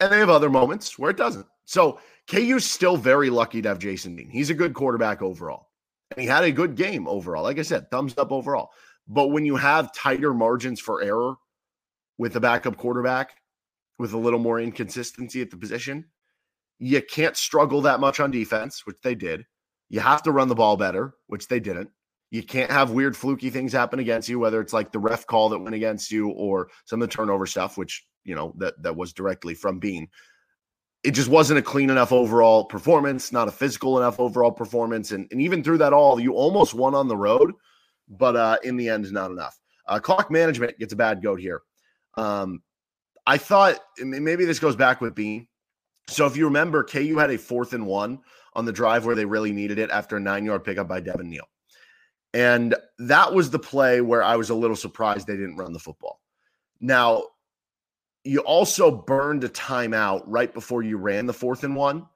and 0.00 0.10
they 0.10 0.18
have 0.18 0.30
other 0.30 0.50
moments 0.50 0.98
where 0.98 1.12
it 1.12 1.16
doesn't. 1.16 1.46
So 1.66 2.00
KU's 2.30 2.64
still 2.64 2.96
very 2.96 3.30
lucky 3.30 3.60
to 3.62 3.68
have 3.68 3.78
Jason 3.78 4.16
Bean. 4.16 4.30
He's 4.30 4.50
a 4.50 4.54
good 4.54 4.74
quarterback 4.74 5.22
overall. 5.22 5.68
And 6.10 6.20
he 6.20 6.26
had 6.26 6.44
a 6.44 6.52
good 6.52 6.74
game 6.76 7.08
overall. 7.08 7.42
Like 7.42 7.58
I 7.58 7.62
said, 7.62 7.90
thumbs 7.90 8.14
up 8.16 8.32
overall. 8.32 8.70
But 9.06 9.28
when 9.28 9.44
you 9.44 9.56
have 9.56 9.94
tighter 9.94 10.32
margins 10.32 10.80
for 10.80 11.02
error 11.02 11.34
with 12.18 12.32
the 12.32 12.40
backup 12.40 12.76
quarterback, 12.76 13.34
with 13.98 14.12
a 14.12 14.18
little 14.18 14.38
more 14.38 14.60
inconsistency 14.60 15.40
at 15.40 15.50
the 15.50 15.56
position, 15.56 16.06
you 16.78 17.00
can't 17.02 17.36
struggle 17.36 17.82
that 17.82 18.00
much 18.00 18.20
on 18.20 18.30
defense, 18.30 18.86
which 18.86 18.96
they 19.02 19.14
did. 19.14 19.44
You 19.88 20.00
have 20.00 20.22
to 20.24 20.32
run 20.32 20.48
the 20.48 20.54
ball 20.54 20.76
better, 20.76 21.14
which 21.26 21.48
they 21.48 21.60
didn't. 21.60 21.90
You 22.30 22.42
can't 22.42 22.70
have 22.70 22.90
weird 22.90 23.16
fluky 23.16 23.50
things 23.50 23.72
happen 23.72 24.00
against 24.00 24.28
you, 24.28 24.40
whether 24.40 24.60
it's 24.60 24.72
like 24.72 24.90
the 24.90 24.98
ref 24.98 25.26
call 25.26 25.50
that 25.50 25.60
went 25.60 25.76
against 25.76 26.10
you 26.10 26.30
or 26.30 26.68
some 26.84 27.00
of 27.00 27.08
the 27.08 27.14
turnover 27.14 27.46
stuff, 27.46 27.78
which 27.78 28.04
you 28.24 28.34
know 28.34 28.54
that 28.58 28.82
that 28.82 28.96
was 28.96 29.12
directly 29.12 29.54
from 29.54 29.78
Bean. 29.78 30.08
It 31.04 31.12
just 31.12 31.28
wasn't 31.28 31.58
a 31.58 31.62
clean 31.62 31.90
enough 31.90 32.12
overall 32.12 32.64
performance, 32.64 33.30
not 33.30 33.46
a 33.46 33.52
physical 33.52 33.98
enough 33.98 34.18
overall 34.18 34.50
performance, 34.50 35.12
and, 35.12 35.28
and 35.30 35.40
even 35.40 35.62
through 35.62 35.78
that 35.78 35.92
all, 35.92 36.18
you 36.18 36.32
almost 36.32 36.72
won 36.74 36.94
on 36.94 37.08
the 37.08 37.16
road, 37.16 37.52
but 38.08 38.36
uh, 38.36 38.56
in 38.64 38.76
the 38.76 38.88
end, 38.88 39.10
not 39.12 39.30
enough. 39.30 39.58
Uh, 39.86 39.98
clock 39.98 40.30
management 40.30 40.78
gets 40.78 40.94
a 40.94 40.96
bad 40.96 41.22
goat 41.22 41.40
here. 41.40 41.60
Um, 42.16 42.62
I 43.26 43.38
thought 43.38 43.78
maybe 43.98 44.44
this 44.44 44.58
goes 44.58 44.76
back 44.76 45.00
with 45.00 45.14
Bean. 45.14 45.46
So 46.08 46.26
if 46.26 46.36
you 46.36 46.44
remember, 46.44 46.84
KU 46.84 47.16
had 47.18 47.30
a 47.30 47.38
fourth 47.38 47.72
and 47.72 47.86
one 47.86 48.20
on 48.54 48.64
the 48.64 48.72
drive 48.72 49.06
where 49.06 49.16
they 49.16 49.24
really 49.24 49.52
needed 49.52 49.78
it 49.78 49.90
after 49.90 50.16
a 50.16 50.20
nine 50.20 50.44
yard 50.44 50.64
pickup 50.64 50.88
by 50.88 51.00
Devin 51.00 51.28
Neal. 51.28 51.48
And 52.32 52.74
that 52.98 53.32
was 53.32 53.50
the 53.50 53.58
play 53.58 54.00
where 54.00 54.22
I 54.22 54.36
was 54.36 54.50
a 54.50 54.54
little 54.54 54.76
surprised 54.76 55.26
they 55.26 55.36
didn't 55.36 55.56
run 55.56 55.72
the 55.72 55.78
football. 55.78 56.20
Now, 56.80 57.24
you 58.24 58.40
also 58.40 58.90
burned 58.90 59.44
a 59.44 59.48
timeout 59.48 60.22
right 60.26 60.52
before 60.52 60.82
you 60.82 60.96
ran 60.96 61.26
the 61.26 61.32
fourth 61.32 61.64
and 61.64 61.76
one. 61.76 62.06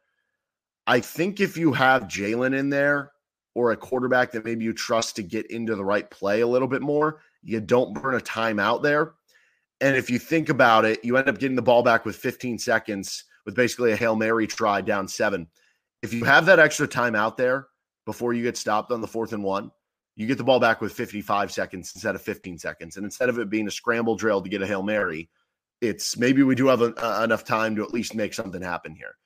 I 0.87 1.01
think 1.01 1.41
if 1.41 1.57
you 1.57 1.73
have 1.73 2.05
Jalon 2.05 2.57
in 2.57 2.71
there 2.71 3.13
or 3.55 3.73
a 3.73 3.77
quarterback 3.77 4.33
that 4.33 4.45
maybe 4.45 4.65
you 4.65 4.73
trust 4.73 5.17
to 5.17 5.23
get 5.23 5.51
into 5.51 5.77
the 5.77 5.85
right 5.85 6.11
play 6.11 6.41
a 6.41 6.47
little 6.47 6.69
bit 6.69 6.83
more, 6.83 7.21
you 7.43 7.61
don't 7.61 7.95
burn 7.95 8.15
a 8.15 8.21
timeout 8.21 8.83
there. 8.83 9.15
And 9.81 9.97
if 9.97 10.11
you 10.11 10.19
think 10.19 10.49
about 10.49 10.85
it, 10.85 11.05
you 11.05 11.17
end 11.17 11.29
up 11.29 11.39
getting 11.39 11.57
the 11.57 11.63
ball 11.63 11.83
back 11.83 12.05
with 12.05 12.17
15 12.17 12.59
seconds 12.59 13.25
with 13.45 13.55
basically 13.55 13.93
a 13.93 13.97
Hail 13.97 14.17
Mary 14.17 14.47
try 14.47 14.81
down 14.81 15.07
seven 15.07 15.47
if 16.03 16.13
you 16.13 16.25
have 16.25 16.47
that 16.47 16.59
extra 16.59 16.87
time 16.87 17.15
out 17.15 17.37
there 17.37 17.69
before 18.07 18.33
you 18.33 18.43
get 18.43 18.57
stopped 18.57 18.93
on 18.93 19.01
the 19.01 19.07
fourth 19.07 19.33
and 19.33 19.43
one, 19.43 19.71
you 20.17 20.27
get 20.27 20.39
the 20.39 20.45
ball 20.45 20.61
back 20.61 20.81
with 20.81 20.93
55 20.93 21.53
seconds 21.53 21.93
instead 21.95 22.15
of 22.15 22.23
15 22.23 22.59
seconds. 22.59 22.97
And 22.97 23.05
instead 23.05 23.29
of 23.29 23.39
it 23.39 23.51
being 23.51 23.69
a 23.69 23.71
scramble 23.71 24.17
drill 24.17 24.43
to 24.43 24.49
get 24.49 24.63
a 24.63 24.67
Hail 24.67 24.83
Mary, 24.83 25.29
it's 25.81 26.17
maybe 26.17 26.43
we 26.43 26.55
do 26.55 26.67
have 26.67 26.83
a, 26.83 26.95
uh, 27.05 27.25
enough 27.25 27.45
time 27.45 27.77
to 27.77 27.83
at 27.83 27.93
least 27.93 28.15
make 28.15 28.35
something 28.35 28.63
happen 28.63 28.95
here. 28.95 29.17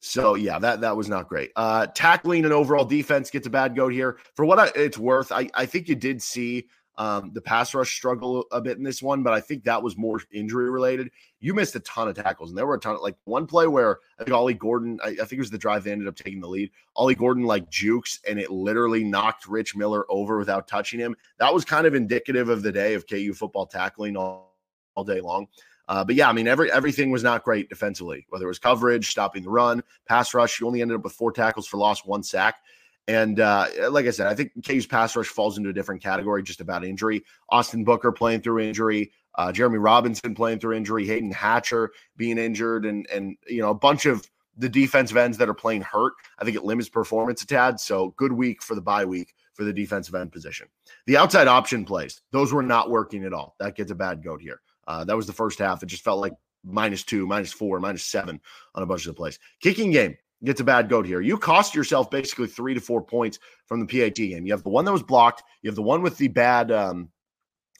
So 0.00 0.34
yeah, 0.34 0.58
that 0.58 0.80
that 0.80 0.96
was 0.96 1.08
not 1.08 1.28
great. 1.28 1.50
Uh, 1.56 1.86
tackling 1.88 2.44
and 2.44 2.52
overall 2.52 2.84
defense 2.84 3.30
gets 3.30 3.46
a 3.46 3.50
bad 3.50 3.76
goat 3.76 3.92
here. 3.92 4.18
For 4.34 4.44
what 4.44 4.58
I, 4.58 4.70
it's 4.74 4.98
worth, 4.98 5.30
I, 5.30 5.48
I 5.54 5.66
think 5.66 5.88
you 5.88 5.94
did 5.94 6.22
see 6.22 6.68
Um, 6.96 7.30
the 7.32 7.40
pass 7.40 7.72
rush 7.72 7.94
struggle 7.96 8.44
a 8.52 8.60
bit 8.60 8.76
in 8.76 8.84
this 8.84 9.02
one, 9.02 9.22
but 9.22 9.32
I 9.32 9.40
think 9.40 9.64
that 9.64 9.82
was 9.82 9.96
more 9.96 10.20
injury 10.32 10.70
related. 10.70 11.10
You 11.38 11.54
missed 11.54 11.74
a 11.76 11.80
ton 11.80 12.08
of 12.08 12.16
tackles, 12.16 12.50
and 12.50 12.58
there 12.58 12.66
were 12.66 12.74
a 12.74 12.80
ton 12.80 12.94
of 12.94 13.00
like 13.00 13.16
one 13.24 13.46
play 13.46 13.66
where 13.68 14.00
I 14.18 14.24
think 14.24 14.34
Ollie 14.34 14.52
Gordon, 14.52 14.98
I, 15.02 15.08
I 15.08 15.24
think 15.24 15.38
it 15.38 15.38
was 15.38 15.50
the 15.50 15.56
drive 15.56 15.82
they 15.82 15.92
ended 15.92 16.08
up 16.08 16.16
taking 16.16 16.40
the 16.42 16.48
lead. 16.48 16.70
Ollie 16.96 17.14
Gordon 17.14 17.44
like 17.44 17.70
jukes, 17.70 18.20
and 18.28 18.38
it 18.38 18.50
literally 18.50 19.02
knocked 19.02 19.46
Rich 19.48 19.76
Miller 19.76 20.04
over 20.10 20.36
without 20.36 20.68
touching 20.68 21.00
him. 21.00 21.16
That 21.38 21.54
was 21.54 21.64
kind 21.64 21.86
of 21.86 21.94
indicative 21.94 22.50
of 22.50 22.62
the 22.62 22.72
day 22.72 22.92
of 22.92 23.06
KU 23.06 23.32
football 23.32 23.66
tackling 23.66 24.16
all, 24.16 24.58
all 24.94 25.04
day 25.04 25.22
long. 25.22 25.46
Uh, 25.90 26.04
but 26.04 26.14
yeah, 26.14 26.28
I 26.28 26.32
mean, 26.32 26.46
every 26.46 26.70
everything 26.70 27.10
was 27.10 27.24
not 27.24 27.42
great 27.42 27.68
defensively, 27.68 28.24
whether 28.28 28.44
it 28.44 28.48
was 28.48 28.60
coverage, 28.60 29.10
stopping 29.10 29.42
the 29.42 29.50
run, 29.50 29.82
pass 30.06 30.32
rush. 30.32 30.60
You 30.60 30.68
only 30.68 30.82
ended 30.82 30.96
up 30.96 31.02
with 31.02 31.12
four 31.14 31.32
tackles 31.32 31.66
for 31.66 31.78
loss, 31.78 32.04
one 32.04 32.22
sack. 32.22 32.60
And 33.08 33.40
uh, 33.40 33.66
like 33.90 34.06
I 34.06 34.10
said, 34.10 34.28
I 34.28 34.34
think 34.36 34.52
KU's 34.64 34.86
pass 34.86 35.16
rush 35.16 35.26
falls 35.26 35.58
into 35.58 35.68
a 35.68 35.72
different 35.72 36.00
category 36.00 36.44
just 36.44 36.60
about 36.60 36.84
injury. 36.84 37.24
Austin 37.48 37.82
Booker 37.82 38.12
playing 38.12 38.42
through 38.42 38.60
injury, 38.60 39.10
uh, 39.34 39.50
Jereme 39.50 39.82
Robinson 39.82 40.32
playing 40.32 40.60
through 40.60 40.76
injury, 40.76 41.04
Hayden 41.08 41.32
Hatcher 41.32 41.90
being 42.16 42.38
injured, 42.38 42.86
and 42.86 43.04
and 43.10 43.36
you 43.48 43.60
know 43.60 43.70
a 43.70 43.74
bunch 43.74 44.06
of 44.06 44.30
the 44.56 44.68
defensive 44.68 45.16
ends 45.16 45.38
that 45.38 45.48
are 45.48 45.54
playing 45.54 45.82
hurt. 45.82 46.12
I 46.38 46.44
think 46.44 46.56
it 46.56 46.62
limits 46.62 46.88
performance 46.88 47.42
a 47.42 47.48
tad. 47.48 47.80
So 47.80 48.14
good 48.16 48.32
week 48.32 48.62
for 48.62 48.76
the 48.76 48.80
bye 48.80 49.06
week 49.06 49.34
for 49.54 49.64
the 49.64 49.72
defensive 49.72 50.14
end 50.14 50.30
position. 50.30 50.68
The 51.06 51.16
outside 51.16 51.48
option 51.48 51.84
plays, 51.84 52.22
those 52.30 52.52
were 52.52 52.62
not 52.62 52.90
working 52.90 53.24
at 53.24 53.32
all. 53.32 53.56
That 53.58 53.74
gets 53.74 53.90
a 53.90 53.96
bad 53.96 54.22
goat 54.22 54.40
here. 54.40 54.60
Uh, 54.90 55.04
that 55.04 55.16
was 55.16 55.28
the 55.28 55.32
first 55.32 55.60
half. 55.60 55.84
It 55.84 55.86
just 55.86 56.02
felt 56.02 56.20
like 56.20 56.32
minus 56.64 57.04
two, 57.04 57.24
minus 57.24 57.52
four, 57.52 57.78
minus 57.78 58.04
seven 58.04 58.40
on 58.74 58.82
a 58.82 58.86
bunch 58.86 59.06
of 59.06 59.14
the 59.14 59.14
plays. 59.14 59.38
Kicking 59.62 59.92
game, 59.92 60.16
gets 60.42 60.60
a 60.60 60.64
bad 60.64 60.88
goat 60.88 61.06
here. 61.06 61.20
You 61.20 61.38
cost 61.38 61.76
yourself 61.76 62.10
basically 62.10 62.48
three 62.48 62.74
to 62.74 62.80
four 62.80 63.00
points 63.00 63.38
from 63.66 63.78
the 63.78 63.86
PAT 63.86 64.16
game. 64.16 64.46
You 64.46 64.52
have 64.52 64.64
the 64.64 64.70
one 64.70 64.84
that 64.84 64.92
was 64.92 65.04
blocked, 65.04 65.44
you 65.62 65.70
have 65.70 65.76
the 65.76 65.82
one 65.82 66.02
with 66.02 66.16
the 66.18 66.26
bad 66.26 66.72
um, 66.72 67.10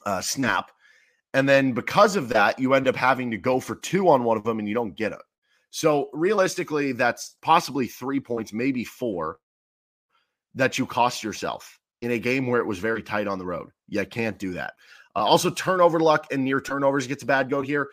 uh, 0.05 0.21
snap, 0.21 0.71
and 1.33 1.49
then 1.49 1.73
because 1.73 2.15
of 2.15 2.29
that, 2.29 2.59
you 2.59 2.73
end 2.73 2.87
up 2.87 2.95
having 2.95 3.31
to 3.31 3.37
go 3.37 3.59
for 3.59 3.75
two 3.75 4.07
on 4.07 4.23
one 4.23 4.37
of 4.37 4.45
them, 4.45 4.59
and 4.59 4.67
you 4.69 4.73
don't 4.73 4.95
get 4.95 5.11
it. 5.11 5.19
So 5.69 6.09
realistically, 6.13 6.93
that's 6.93 7.35
possibly 7.41 7.87
three 7.87 8.21
points, 8.21 8.53
maybe 8.53 8.85
four, 8.85 9.39
that 10.55 10.77
you 10.77 10.85
cost 10.85 11.23
yourself 11.23 11.77
in 12.01 12.11
a 12.11 12.19
game 12.19 12.47
where 12.47 12.61
it 12.61 12.67
was 12.67 12.79
very 12.79 13.03
tight 13.03 13.27
on 13.27 13.37
the 13.37 13.45
road. 13.45 13.69
You 13.89 14.05
can't 14.05 14.37
do 14.37 14.53
that. 14.53 14.75
Uh, 15.15 15.25
also, 15.25 15.49
turnover 15.49 15.99
luck 15.99 16.27
and 16.31 16.43
near 16.43 16.61
turnovers 16.61 17.07
gets 17.07 17.23
a 17.23 17.25
bad 17.25 17.49
go 17.49 17.61
here. 17.61 17.89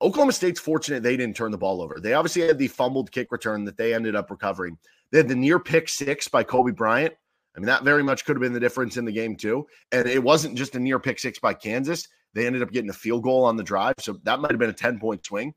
Oklahoma 0.00 0.32
State's 0.32 0.60
fortunate 0.60 1.02
they 1.02 1.16
didn't 1.16 1.36
turn 1.36 1.52
the 1.52 1.58
ball 1.58 1.80
over. 1.80 1.98
They 2.00 2.14
obviously 2.14 2.42
had 2.42 2.58
the 2.58 2.68
fumbled 2.68 3.12
kick 3.12 3.30
return 3.30 3.64
that 3.64 3.76
they 3.76 3.94
ended 3.94 4.16
up 4.16 4.30
recovering. 4.30 4.76
They 5.10 5.18
had 5.18 5.28
the 5.28 5.36
near 5.36 5.58
pick 5.58 5.88
six 5.88 6.26
by 6.28 6.42
Cobee 6.42 6.72
Bryant. 6.72 7.14
I 7.54 7.60
mean, 7.60 7.66
that 7.66 7.84
very 7.84 8.02
much 8.02 8.24
could 8.24 8.34
have 8.34 8.40
been 8.40 8.54
the 8.54 8.60
difference 8.60 8.96
in 8.96 9.04
the 9.04 9.12
game, 9.12 9.36
too. 9.36 9.66
And 9.92 10.08
it 10.08 10.22
wasn't 10.22 10.56
just 10.56 10.74
a 10.74 10.80
near 10.80 10.98
pick 10.98 11.18
six 11.18 11.38
by 11.38 11.54
Kansas. 11.54 12.08
They 12.34 12.46
ended 12.46 12.62
up 12.62 12.72
getting 12.72 12.90
a 12.90 12.94
field 12.94 13.22
goal 13.22 13.44
on 13.44 13.56
the 13.56 13.62
drive. 13.62 13.94
So 14.00 14.18
that 14.24 14.40
might 14.40 14.50
have 14.50 14.60
been 14.60 14.70
a 14.70 14.74
10 14.74 14.98
point 14.98 15.24
swing. 15.24 15.54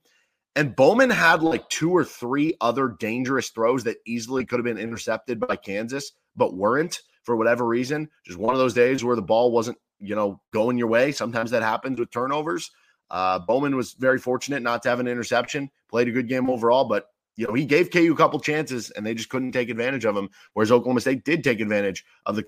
And 0.57 0.75
Bowman 0.75 1.09
had 1.09 1.41
like 1.41 1.67
two 1.69 1.91
or 1.91 2.05
three 2.05 2.55
other 2.61 2.95
dangerous 2.99 3.49
throws 3.49 3.83
that 3.85 3.97
easily 4.05 4.45
could 4.45 4.59
have 4.59 4.65
been 4.65 4.77
intercepted 4.77 5.39
by 5.39 5.55
Kansas, 5.57 6.13
but 6.35 6.55
weren't 6.55 7.01
for 7.25 7.35
whatever 7.35 7.65
reason. 7.65 8.09
Just 8.25 8.39
one 8.39 8.55
of 8.55 8.59
those 8.59 8.73
days 8.73 9.03
where 9.03 9.15
the 9.15 9.21
ball 9.21 9.51
wasn't, 9.51 9.77
you 9.99 10.15
know, 10.15 10.39
going 10.53 10.77
your 10.77 10.87
way. 10.87 11.11
Sometimes 11.11 11.51
that 11.51 11.63
happens 11.63 11.99
with 11.99 12.11
turnovers. 12.11 12.71
Uh, 13.09 13.39
Bowman 13.39 13.75
was 13.75 13.93
very 13.93 14.17
fortunate 14.17 14.63
not 14.63 14.81
to 14.83 14.89
have 14.89 14.99
an 14.99 15.07
interception, 15.07 15.69
played 15.89 16.07
a 16.07 16.11
good 16.11 16.27
game 16.27 16.49
overall, 16.49 16.85
but 16.85 17.07
you 17.35 17.45
know, 17.45 17.53
he 17.53 17.65
gave 17.65 17.91
KU 17.91 18.13
a 18.13 18.15
couple 18.15 18.39
chances 18.39 18.91
and 18.91 19.05
they 19.05 19.13
just 19.13 19.29
couldn't 19.29 19.51
take 19.51 19.69
advantage 19.69 20.05
of 20.05 20.15
them. 20.15 20.29
Whereas 20.53 20.71
Oklahoma 20.71 21.01
State 21.01 21.25
did 21.25 21.43
take 21.43 21.59
advantage 21.59 22.05
of 22.25 22.35
the 22.35 22.45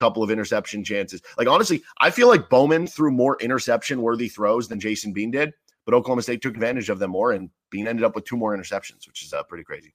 couple 0.00 0.22
of 0.22 0.30
interception 0.30 0.84
chances. 0.84 1.22
Like 1.38 1.48
honestly, 1.48 1.82
I 1.98 2.10
feel 2.10 2.28
like 2.28 2.48
Bowman 2.48 2.86
threw 2.86 3.10
more 3.10 3.36
interception 3.40 4.02
worthy 4.02 4.28
throws 4.28 4.68
than 4.68 4.80
Jason 4.80 5.12
Bean 5.12 5.30
did, 5.30 5.52
but 5.84 5.94
Oklahoma 5.94 6.22
State 6.22 6.42
took 6.42 6.54
advantage 6.54 6.90
of 6.90 6.98
them 6.98 7.10
more, 7.10 7.32
and 7.32 7.50
Bean 7.70 7.88
ended 7.88 8.04
up 8.04 8.14
with 8.14 8.24
two 8.24 8.36
more 8.36 8.56
interceptions, 8.56 9.06
which 9.06 9.22
is 9.22 9.32
uh, 9.32 9.42
pretty 9.44 9.64
crazy. 9.64 9.94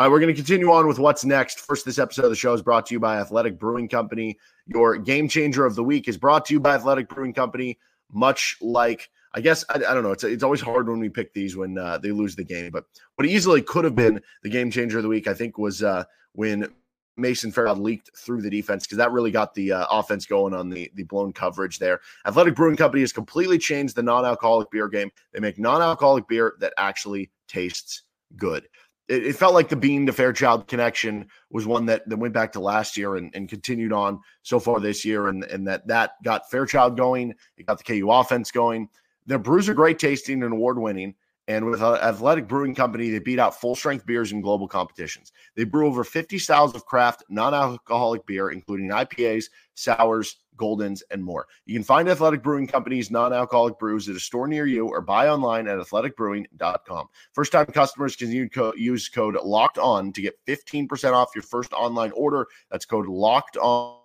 Right, 0.00 0.10
we're 0.10 0.18
going 0.18 0.34
to 0.34 0.34
continue 0.34 0.72
on 0.72 0.86
with 0.86 0.98
what's 0.98 1.26
next. 1.26 1.60
First, 1.60 1.84
this 1.84 1.98
episode 1.98 2.24
of 2.24 2.30
the 2.30 2.36
show 2.36 2.54
is 2.54 2.62
brought 2.62 2.86
to 2.86 2.94
you 2.94 2.98
by 2.98 3.18
Athletic 3.18 3.58
Brewing 3.58 3.86
Company. 3.86 4.38
Your 4.66 4.96
game 4.96 5.28
changer 5.28 5.66
of 5.66 5.74
the 5.74 5.84
week 5.84 6.08
is 6.08 6.16
brought 6.16 6.46
to 6.46 6.54
you 6.54 6.58
by 6.58 6.74
Athletic 6.74 7.06
Brewing 7.06 7.34
Company. 7.34 7.78
Much 8.10 8.56
like 8.62 9.10
I 9.34 9.42
guess 9.42 9.62
I, 9.68 9.74
I, 9.74 9.92
don't 9.92 10.02
know. 10.02 10.12
It's 10.12 10.24
it's 10.24 10.42
always 10.42 10.62
hard 10.62 10.88
when 10.88 11.00
we 11.00 11.10
pick 11.10 11.34
these 11.34 11.54
when 11.54 11.76
uh, 11.76 11.98
they 11.98 12.12
lose 12.12 12.34
the 12.34 12.44
game. 12.44 12.70
But 12.70 12.86
what 13.16 13.28
easily 13.28 13.60
could 13.60 13.84
have 13.84 13.94
been 13.94 14.22
the 14.42 14.48
game 14.48 14.70
changer 14.70 14.96
of 14.96 15.02
the 15.02 15.08
week, 15.10 15.26
I 15.26 15.34
think, 15.34 15.58
was 15.58 15.82
uh, 15.82 16.04
when 16.32 16.72
Mason 17.18 17.52
Farrell 17.52 17.76
leaked 17.76 18.08
through 18.16 18.40
the 18.40 18.48
defense 18.48 18.86
because 18.86 18.96
that 18.96 19.12
really 19.12 19.30
got 19.30 19.52
the 19.52 19.72
uh, 19.72 19.86
offense 19.90 20.24
going 20.24 20.54
on 20.54 20.70
the 20.70 20.90
the 20.94 21.02
blown 21.02 21.34
coverage 21.34 21.78
there. 21.78 22.00
Athletic 22.24 22.54
Brewing 22.54 22.76
Company 22.76 23.02
has 23.02 23.12
completely 23.12 23.58
changed 23.58 23.96
the 23.96 24.02
non-alcoholic 24.02 24.70
beer 24.70 24.88
game. 24.88 25.10
They 25.34 25.40
make 25.40 25.58
non-alcoholic 25.58 26.26
beer 26.26 26.54
that 26.60 26.72
actually 26.78 27.30
tastes 27.48 28.04
good. 28.38 28.66
It, 29.10 29.26
it 29.26 29.36
felt 29.36 29.54
like 29.54 29.68
the 29.68 29.76
Bean 29.76 30.06
to 30.06 30.12
Fairchild 30.12 30.68
connection 30.68 31.26
was 31.50 31.66
one 31.66 31.86
that, 31.86 32.08
that 32.08 32.16
went 32.16 32.32
back 32.32 32.52
to 32.52 32.60
last 32.60 32.96
year 32.96 33.16
and, 33.16 33.34
and 33.34 33.48
continued 33.48 33.92
on 33.92 34.20
so 34.42 34.60
far 34.60 34.80
this 34.80 35.04
year, 35.04 35.28
and, 35.28 35.44
and 35.44 35.66
that 35.66 35.86
that 35.88 36.12
got 36.22 36.50
Fairchild 36.50 36.96
going. 36.96 37.34
It 37.56 37.66
got 37.66 37.78
the 37.78 37.84
KU 37.84 38.10
offense 38.10 38.50
going. 38.50 38.88
Their 39.26 39.38
brews 39.38 39.68
are 39.68 39.74
great 39.74 39.98
tasting 39.98 40.42
and 40.42 40.52
award 40.52 40.78
winning. 40.78 41.14
And 41.48 41.64
with 41.66 41.82
Athletic 41.82 42.46
Brewing 42.46 42.76
Company, 42.76 43.10
they 43.10 43.18
beat 43.18 43.40
out 43.40 43.60
full 43.60 43.74
strength 43.74 44.06
beers 44.06 44.30
in 44.30 44.40
global 44.40 44.68
competitions. 44.68 45.32
They 45.56 45.64
brew 45.64 45.88
over 45.88 46.04
50 46.04 46.38
styles 46.38 46.76
of 46.76 46.86
craft 46.86 47.24
non 47.28 47.54
alcoholic 47.54 48.24
beer, 48.24 48.50
including 48.50 48.90
IPAs, 48.90 49.46
sours, 49.74 50.36
Goldens, 50.60 51.02
and 51.10 51.24
more. 51.24 51.46
You 51.64 51.74
can 51.74 51.84
find 51.84 52.08
Athletic 52.08 52.42
Brewing 52.42 52.66
Company's 52.66 53.10
non 53.10 53.32
alcoholic 53.32 53.78
brews 53.78 54.08
at 54.08 54.16
a 54.16 54.20
store 54.20 54.46
near 54.46 54.66
you 54.66 54.86
or 54.86 55.00
buy 55.00 55.28
online 55.28 55.66
at 55.66 55.78
athleticbrewing.com. 55.78 57.08
First 57.32 57.52
time 57.52 57.66
customers 57.66 58.14
can 58.14 58.30
use 58.30 59.08
code 59.08 59.36
locked 59.42 59.78
on 59.78 60.12
to 60.12 60.20
get 60.20 60.38
15% 60.46 61.12
off 61.12 61.30
your 61.34 61.42
first 61.42 61.72
online 61.72 62.12
order. 62.12 62.46
That's 62.70 62.84
code 62.84 63.06
locked 63.06 63.56
on. 63.56 63.96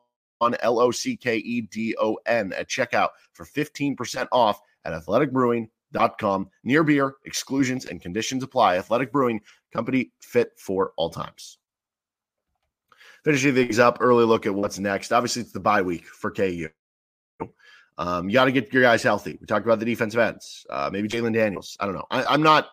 On 0.42 0.54
L 0.60 0.80
O 0.80 0.92
C 0.92 1.16
K 1.16 1.38
E 1.38 1.62
D 1.62 1.96
O 1.98 2.18
N 2.26 2.52
at 2.52 2.68
checkout 2.68 3.12
for 3.32 3.46
15% 3.46 4.28
off 4.34 4.60
at 4.84 4.92
athleticbrewing.com. 4.92 6.50
Near 6.66 6.84
beer, 6.84 7.16
exclusions 7.24 7.86
and 7.86 8.02
conditions 8.02 8.44
apply. 8.44 8.76
Athletic 8.76 9.14
Brewing 9.14 9.40
Company 9.72 10.12
fit 10.20 10.52
for 10.58 10.92
all 10.98 11.10
times. 11.10 11.58
Finishing 13.26 13.56
things 13.56 13.80
up, 13.80 13.98
early 14.02 14.24
look 14.24 14.46
at 14.46 14.54
what's 14.54 14.78
next. 14.78 15.12
Obviously, 15.12 15.42
it's 15.42 15.52
the 15.52 15.60
bye 15.60 15.82
week 15.82 16.06
for 16.06 16.30
KU. 16.30 16.70
Um, 17.98 18.30
you 18.30 18.34
got 18.34 18.46
to 18.46 18.52
get 18.52 18.72
your 18.72 18.84
guys 18.84 19.02
healthy. 19.02 19.36
We 19.42 19.48
talked 19.48 19.66
about 19.66 19.80
the 19.80 19.86
defensive 19.86 20.20
ends, 20.20 20.64
uh, 20.70 20.92
maybe 20.94 21.08
Jalon 21.08 21.34
Daniels. 21.34 21.76
I 21.80 21.86
don't 21.86 21.96
know. 21.96 22.06
I, 22.12 22.24
I'm 22.26 22.44
not. 22.44 22.70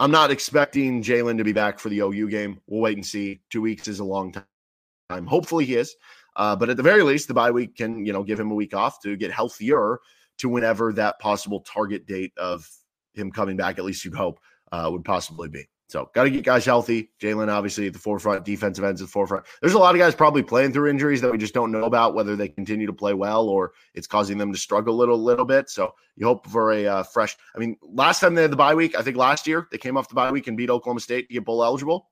I'm 0.00 0.10
not 0.10 0.32
expecting 0.32 1.00
Jalon 1.00 1.38
to 1.38 1.44
be 1.44 1.52
back 1.52 1.78
for 1.78 1.90
the 1.90 2.00
OU 2.00 2.28
game. 2.28 2.60
We'll 2.66 2.80
wait 2.80 2.96
and 2.96 3.06
see. 3.06 3.40
Two 3.50 3.62
weeks 3.62 3.86
is 3.86 4.00
a 4.00 4.04
long 4.04 4.32
time. 4.32 5.26
Hopefully, 5.26 5.64
he 5.64 5.76
is. 5.76 5.94
Uh, 6.34 6.56
but 6.56 6.70
at 6.70 6.76
the 6.76 6.82
very 6.82 7.04
least, 7.04 7.28
the 7.28 7.34
bye 7.34 7.52
week 7.52 7.76
can 7.76 8.04
you 8.04 8.12
know 8.12 8.24
give 8.24 8.40
him 8.40 8.50
a 8.50 8.54
week 8.54 8.74
off 8.74 9.00
to 9.02 9.16
get 9.16 9.30
healthier 9.30 10.00
to 10.38 10.48
whenever 10.48 10.92
that 10.94 11.20
possible 11.20 11.60
target 11.60 12.04
date 12.04 12.32
of 12.36 12.68
him 13.12 13.30
coming 13.30 13.56
back, 13.56 13.78
at 13.78 13.84
least 13.84 14.04
you'd 14.04 14.14
hope, 14.14 14.40
uh, 14.72 14.88
would 14.90 15.04
possibly 15.04 15.48
be. 15.48 15.68
So, 15.94 16.10
got 16.12 16.24
to 16.24 16.30
get 16.30 16.44
guys 16.44 16.64
healthy. 16.64 17.12
Jalon, 17.22 17.48
obviously, 17.48 17.86
at 17.86 17.92
the 17.92 18.00
forefront, 18.00 18.44
defensive 18.44 18.82
ends 18.82 19.00
at 19.00 19.06
the 19.06 19.12
forefront. 19.12 19.46
There's 19.60 19.74
a 19.74 19.78
lot 19.78 19.94
of 19.94 20.00
guys 20.00 20.12
probably 20.12 20.42
playing 20.42 20.72
through 20.72 20.90
injuries 20.90 21.20
that 21.20 21.30
we 21.30 21.38
just 21.38 21.54
don't 21.54 21.70
know 21.70 21.84
about, 21.84 22.16
whether 22.16 22.34
they 22.34 22.48
continue 22.48 22.88
to 22.88 22.92
play 22.92 23.14
well 23.14 23.48
or 23.48 23.74
it's 23.94 24.08
causing 24.08 24.36
them 24.36 24.50
to 24.52 24.58
struggle 24.58 24.92
a 24.92 24.98
little, 24.98 25.16
little 25.16 25.44
bit. 25.44 25.70
So, 25.70 25.94
you 26.16 26.26
hope 26.26 26.48
for 26.48 26.72
a 26.72 26.84
uh, 26.84 27.02
fresh. 27.04 27.36
I 27.54 27.60
mean, 27.60 27.76
last 27.80 28.18
time 28.18 28.34
they 28.34 28.42
had 28.42 28.50
the 28.50 28.56
bye 28.56 28.74
week, 28.74 28.98
I 28.98 29.02
think 29.02 29.16
last 29.16 29.46
year 29.46 29.68
they 29.70 29.78
came 29.78 29.96
off 29.96 30.08
the 30.08 30.16
bye 30.16 30.32
week 30.32 30.48
and 30.48 30.56
beat 30.56 30.68
Oklahoma 30.68 30.98
State 30.98 31.28
to 31.28 31.34
get 31.34 31.44
bowl 31.44 31.62
eligible. 31.62 32.10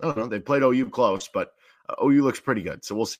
I 0.00 0.06
don't 0.06 0.16
know. 0.16 0.26
They 0.28 0.40
played 0.40 0.62
OU 0.62 0.88
close, 0.88 1.28
but 1.28 1.50
uh, 1.90 2.02
OU 2.02 2.22
looks 2.22 2.40
pretty 2.40 2.62
good. 2.62 2.86
So, 2.86 2.94
we'll 2.94 3.04
see. 3.04 3.18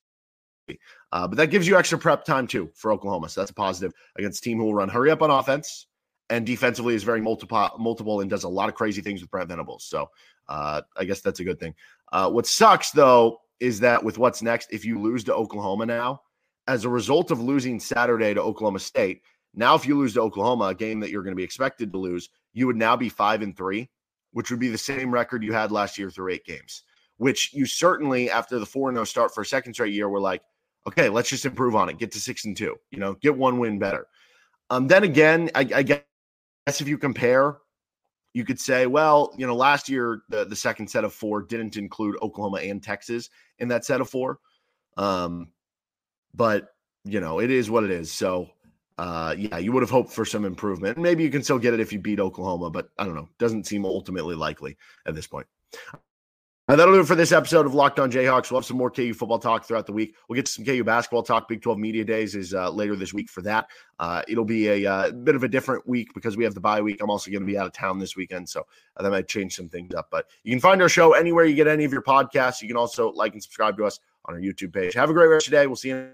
Uh, 1.13 1.29
but 1.29 1.37
that 1.37 1.49
gives 1.49 1.69
you 1.69 1.77
extra 1.77 1.99
prep 1.99 2.25
time 2.25 2.47
too 2.47 2.71
for 2.75 2.91
Oklahoma. 2.91 3.29
So 3.29 3.43
that's 3.43 3.51
a 3.51 3.55
positive 3.55 3.93
against 4.17 4.43
team 4.43 4.57
who 4.57 4.65
will 4.65 4.75
run 4.75 4.89
hurry 4.89 5.11
up 5.11 5.21
on 5.21 5.31
offense 5.31 5.89
and 6.31 6.47
defensively 6.47 6.95
is 6.95 7.03
very 7.03 7.21
multiple, 7.21 7.71
multiple 7.79 8.21
and 8.21 8.31
does 8.31 8.45
a 8.45 8.49
lot 8.49 8.69
of 8.69 8.75
crazy 8.75 9.03
things 9.03 9.21
with 9.21 9.31
Brent 9.31 9.49
Venables. 9.49 9.85
So 9.85 10.11
uh, 10.49 10.83
I 10.97 11.05
guess 11.05 11.21
that's 11.21 11.41
a 11.41 11.45
good 11.45 11.61
thing. 11.61 11.75
Uh, 12.13 12.31
what 12.31 12.47
sucks 12.47 12.91
though 12.91 13.41
is 13.61 13.81
that 13.81 14.03
with 14.03 14.19
what's 14.19 14.43
next, 14.43 14.73
if 14.73 14.85
you 14.85 15.01
lose 15.01 15.25
to 15.25 15.35
Oklahoma 15.35 15.87
now, 15.87 16.23
as 16.69 16.85
a 16.85 16.89
result 16.89 17.31
of 17.31 17.41
losing 17.41 17.79
Saturday 17.79 18.35
to 18.35 18.43
Oklahoma 18.43 18.79
State, 18.79 19.23
now 19.55 19.75
if 19.75 19.87
you 19.87 19.97
lose 19.97 20.15
to 20.15 20.21
Oklahoma, 20.21 20.67
a 20.67 20.75
game 20.75 21.01
that 21.01 21.11
you're 21.11 21.23
going 21.23 21.35
to 21.35 21.37
be 21.37 21.45
expected 21.45 21.93
to 21.93 21.99
lose, 21.99 22.31
you 22.53 22.67
would 22.67 22.77
now 22.77 22.97
be 22.97 23.09
five 23.09 23.43
and 23.43 23.57
three, 23.57 23.89
which 24.33 24.51
would 24.51 24.61
be 24.61 24.69
the 24.69 24.79
same 24.79 25.13
record 25.13 25.43
you 25.43 25.53
had 25.53 25.71
last 25.71 25.99
year 25.99 26.11
through 26.11 26.33
eight 26.33 26.45
games. 26.45 26.83
Which 27.19 27.53
you 27.53 27.67
certainly, 27.67 28.31
after 28.31 28.59
the 28.59 28.67
4 28.67 28.89
and 28.89 28.97
0 28.97 29.05
start 29.05 29.35
for 29.35 29.43
a 29.43 29.47
second 29.47 29.75
straight 29.75 29.93
year, 29.93 30.09
were 30.09 30.21
like, 30.21 30.43
okay, 30.87 31.09
let's 31.09 31.29
just 31.29 31.45
improve 31.45 31.77
on 31.77 31.89
it, 31.89 31.99
get 31.99 32.11
to 32.13 32.21
six 32.21 32.45
and 32.45 32.57
two, 32.57 32.77
you 32.91 32.99
know, 32.99 33.15
get 33.15 33.37
one 33.37 33.59
win 33.59 33.79
better. 33.79 34.07
Um, 34.71 34.89
then 34.89 35.05
again, 35.05 35.51
I, 35.55 35.61
I 35.61 35.83
guess 35.83 36.01
if 36.67 36.89
you 36.89 36.99
compare, 36.99 37.59
you 38.35 38.45
could 38.45 38.61
say, 38.61 38.87
well, 38.87 39.35
you 39.37 39.47
know, 39.47 39.55
last 39.55 39.89
year 39.89 40.23
the, 40.29 40.45
the 40.45 40.57
second 40.57 40.89
set 40.89 41.05
of 41.05 41.13
four 41.13 41.43
didn't 41.43 41.77
include 41.77 42.17
Oklahoma 42.23 42.59
and 42.59 42.83
Texas 42.83 43.29
in 43.59 43.69
that 43.69 43.85
set 43.85 44.01
of 44.01 44.09
four. 44.09 44.39
Um, 44.97 45.49
but 46.35 46.69
you 47.05 47.21
know, 47.21 47.41
it 47.41 47.51
is 47.51 47.71
what 47.71 47.85
it 47.85 47.91
is. 47.91 48.13
So, 48.13 48.49
uh, 48.99 49.35
yeah, 49.37 49.59
you 49.59 49.73
would 49.73 49.83
have 49.83 49.91
hoped 49.91 50.13
for 50.13 50.25
some 50.25 50.45
improvement. 50.45 50.99
Maybe 50.99 51.25
you 51.25 51.31
can 51.31 51.43
still 51.43 51.59
get 51.59 51.75
it 51.75 51.81
if 51.81 51.93
you 51.93 51.99
beat 51.99 52.21
Oklahoma, 52.21 52.71
but 52.71 52.91
I 52.99 53.05
don't 53.05 53.15
know. 53.15 53.29
Doesn't 53.39 53.67
seem 53.67 53.85
ultimately 53.85 54.37
likely 54.37 54.77
at 55.07 55.15
this 55.15 55.27
point. 55.27 55.47
That'll 56.69 56.95
do 56.95 57.01
it 57.01 57.07
for 57.07 57.17
this 57.17 57.33
episode 57.33 57.67
of 57.67 57.75
Locked 57.75 57.99
On 57.99 58.11
Jayhawks. 58.11 58.51
We'll 58.51 58.61
have 58.61 58.67
some 58.67 58.77
more 58.77 58.91
KU 58.91 59.13
football 59.15 59.41
talk 59.41 59.65
throughout 59.65 59.85
the 59.85 59.93
week. 59.93 60.15
We'll 60.29 60.37
get 60.37 60.47
some 60.47 60.65
KU 60.65 60.85
basketball 60.85 61.25
talk. 61.25 61.49
Big 61.49 61.61
12 61.61 61.77
Media 61.77 62.05
Days 62.05 62.37
is 62.37 62.55
uh, 62.55 62.71
later 62.71 62.95
this 62.95 63.13
week 63.13 63.29
for 63.29 63.43
that. 63.43 63.67
Uh, 63.99 64.23
it'll 64.29 64.45
be 64.45 64.69
a 64.69 64.91
uh, 64.91 65.11
bit 65.11 65.35
of 65.35 65.43
a 65.43 65.49
different 65.49 65.87
week 65.89 66.15
because 66.15 66.37
we 66.37 66.45
have 66.45 66.55
the 66.55 66.61
bye 66.61 66.81
week. 66.81 67.03
I'm 67.03 67.11
also 67.11 67.33
going 67.33 67.43
to 67.43 67.47
be 67.47 67.59
out 67.59 67.67
of 67.67 67.73
town 67.73 67.99
this 67.99 68.17
weekend, 68.17 68.49
so 68.49 68.65
uh, 68.97 69.03
that 69.03 69.11
might 69.11 69.27
change 69.27 69.57
some 69.57 69.69
things 69.69 69.93
up. 69.95 70.07
But 70.11 70.29
you 70.45 70.53
can 70.53 70.61
find 70.61 70.81
our 70.81 70.89
show 70.89 71.15
anywhere 71.15 71.45
you 71.45 71.57
get 71.57 71.67
any 71.67 71.85
of 71.85 71.93
your 71.93 72.03
podcasts. 72.03 72.63
You 72.63 72.69
can 72.69 72.77
also 72.77 73.11
like 73.11 73.33
and 73.33 73.43
subscribe 73.43 73.77
to 73.79 73.85
us 73.85 73.99
on 74.27 74.35
our 74.35 74.41
YouTube 74.41 74.73
page. 74.73 74.95
Have 74.95 75.11
a 75.11 75.13
great 75.13 75.27
rest 75.27 75.49
of 75.49 75.53
your 75.53 75.63
day. 75.63 75.67
We'll 75.67 75.77
see 75.77 75.89
you 75.89 76.11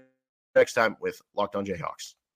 next 0.55 0.73
time 0.73 0.97
with 0.99 1.21
Locked 1.35 1.55
On 1.55 1.65
Jayhawks. 1.65 2.15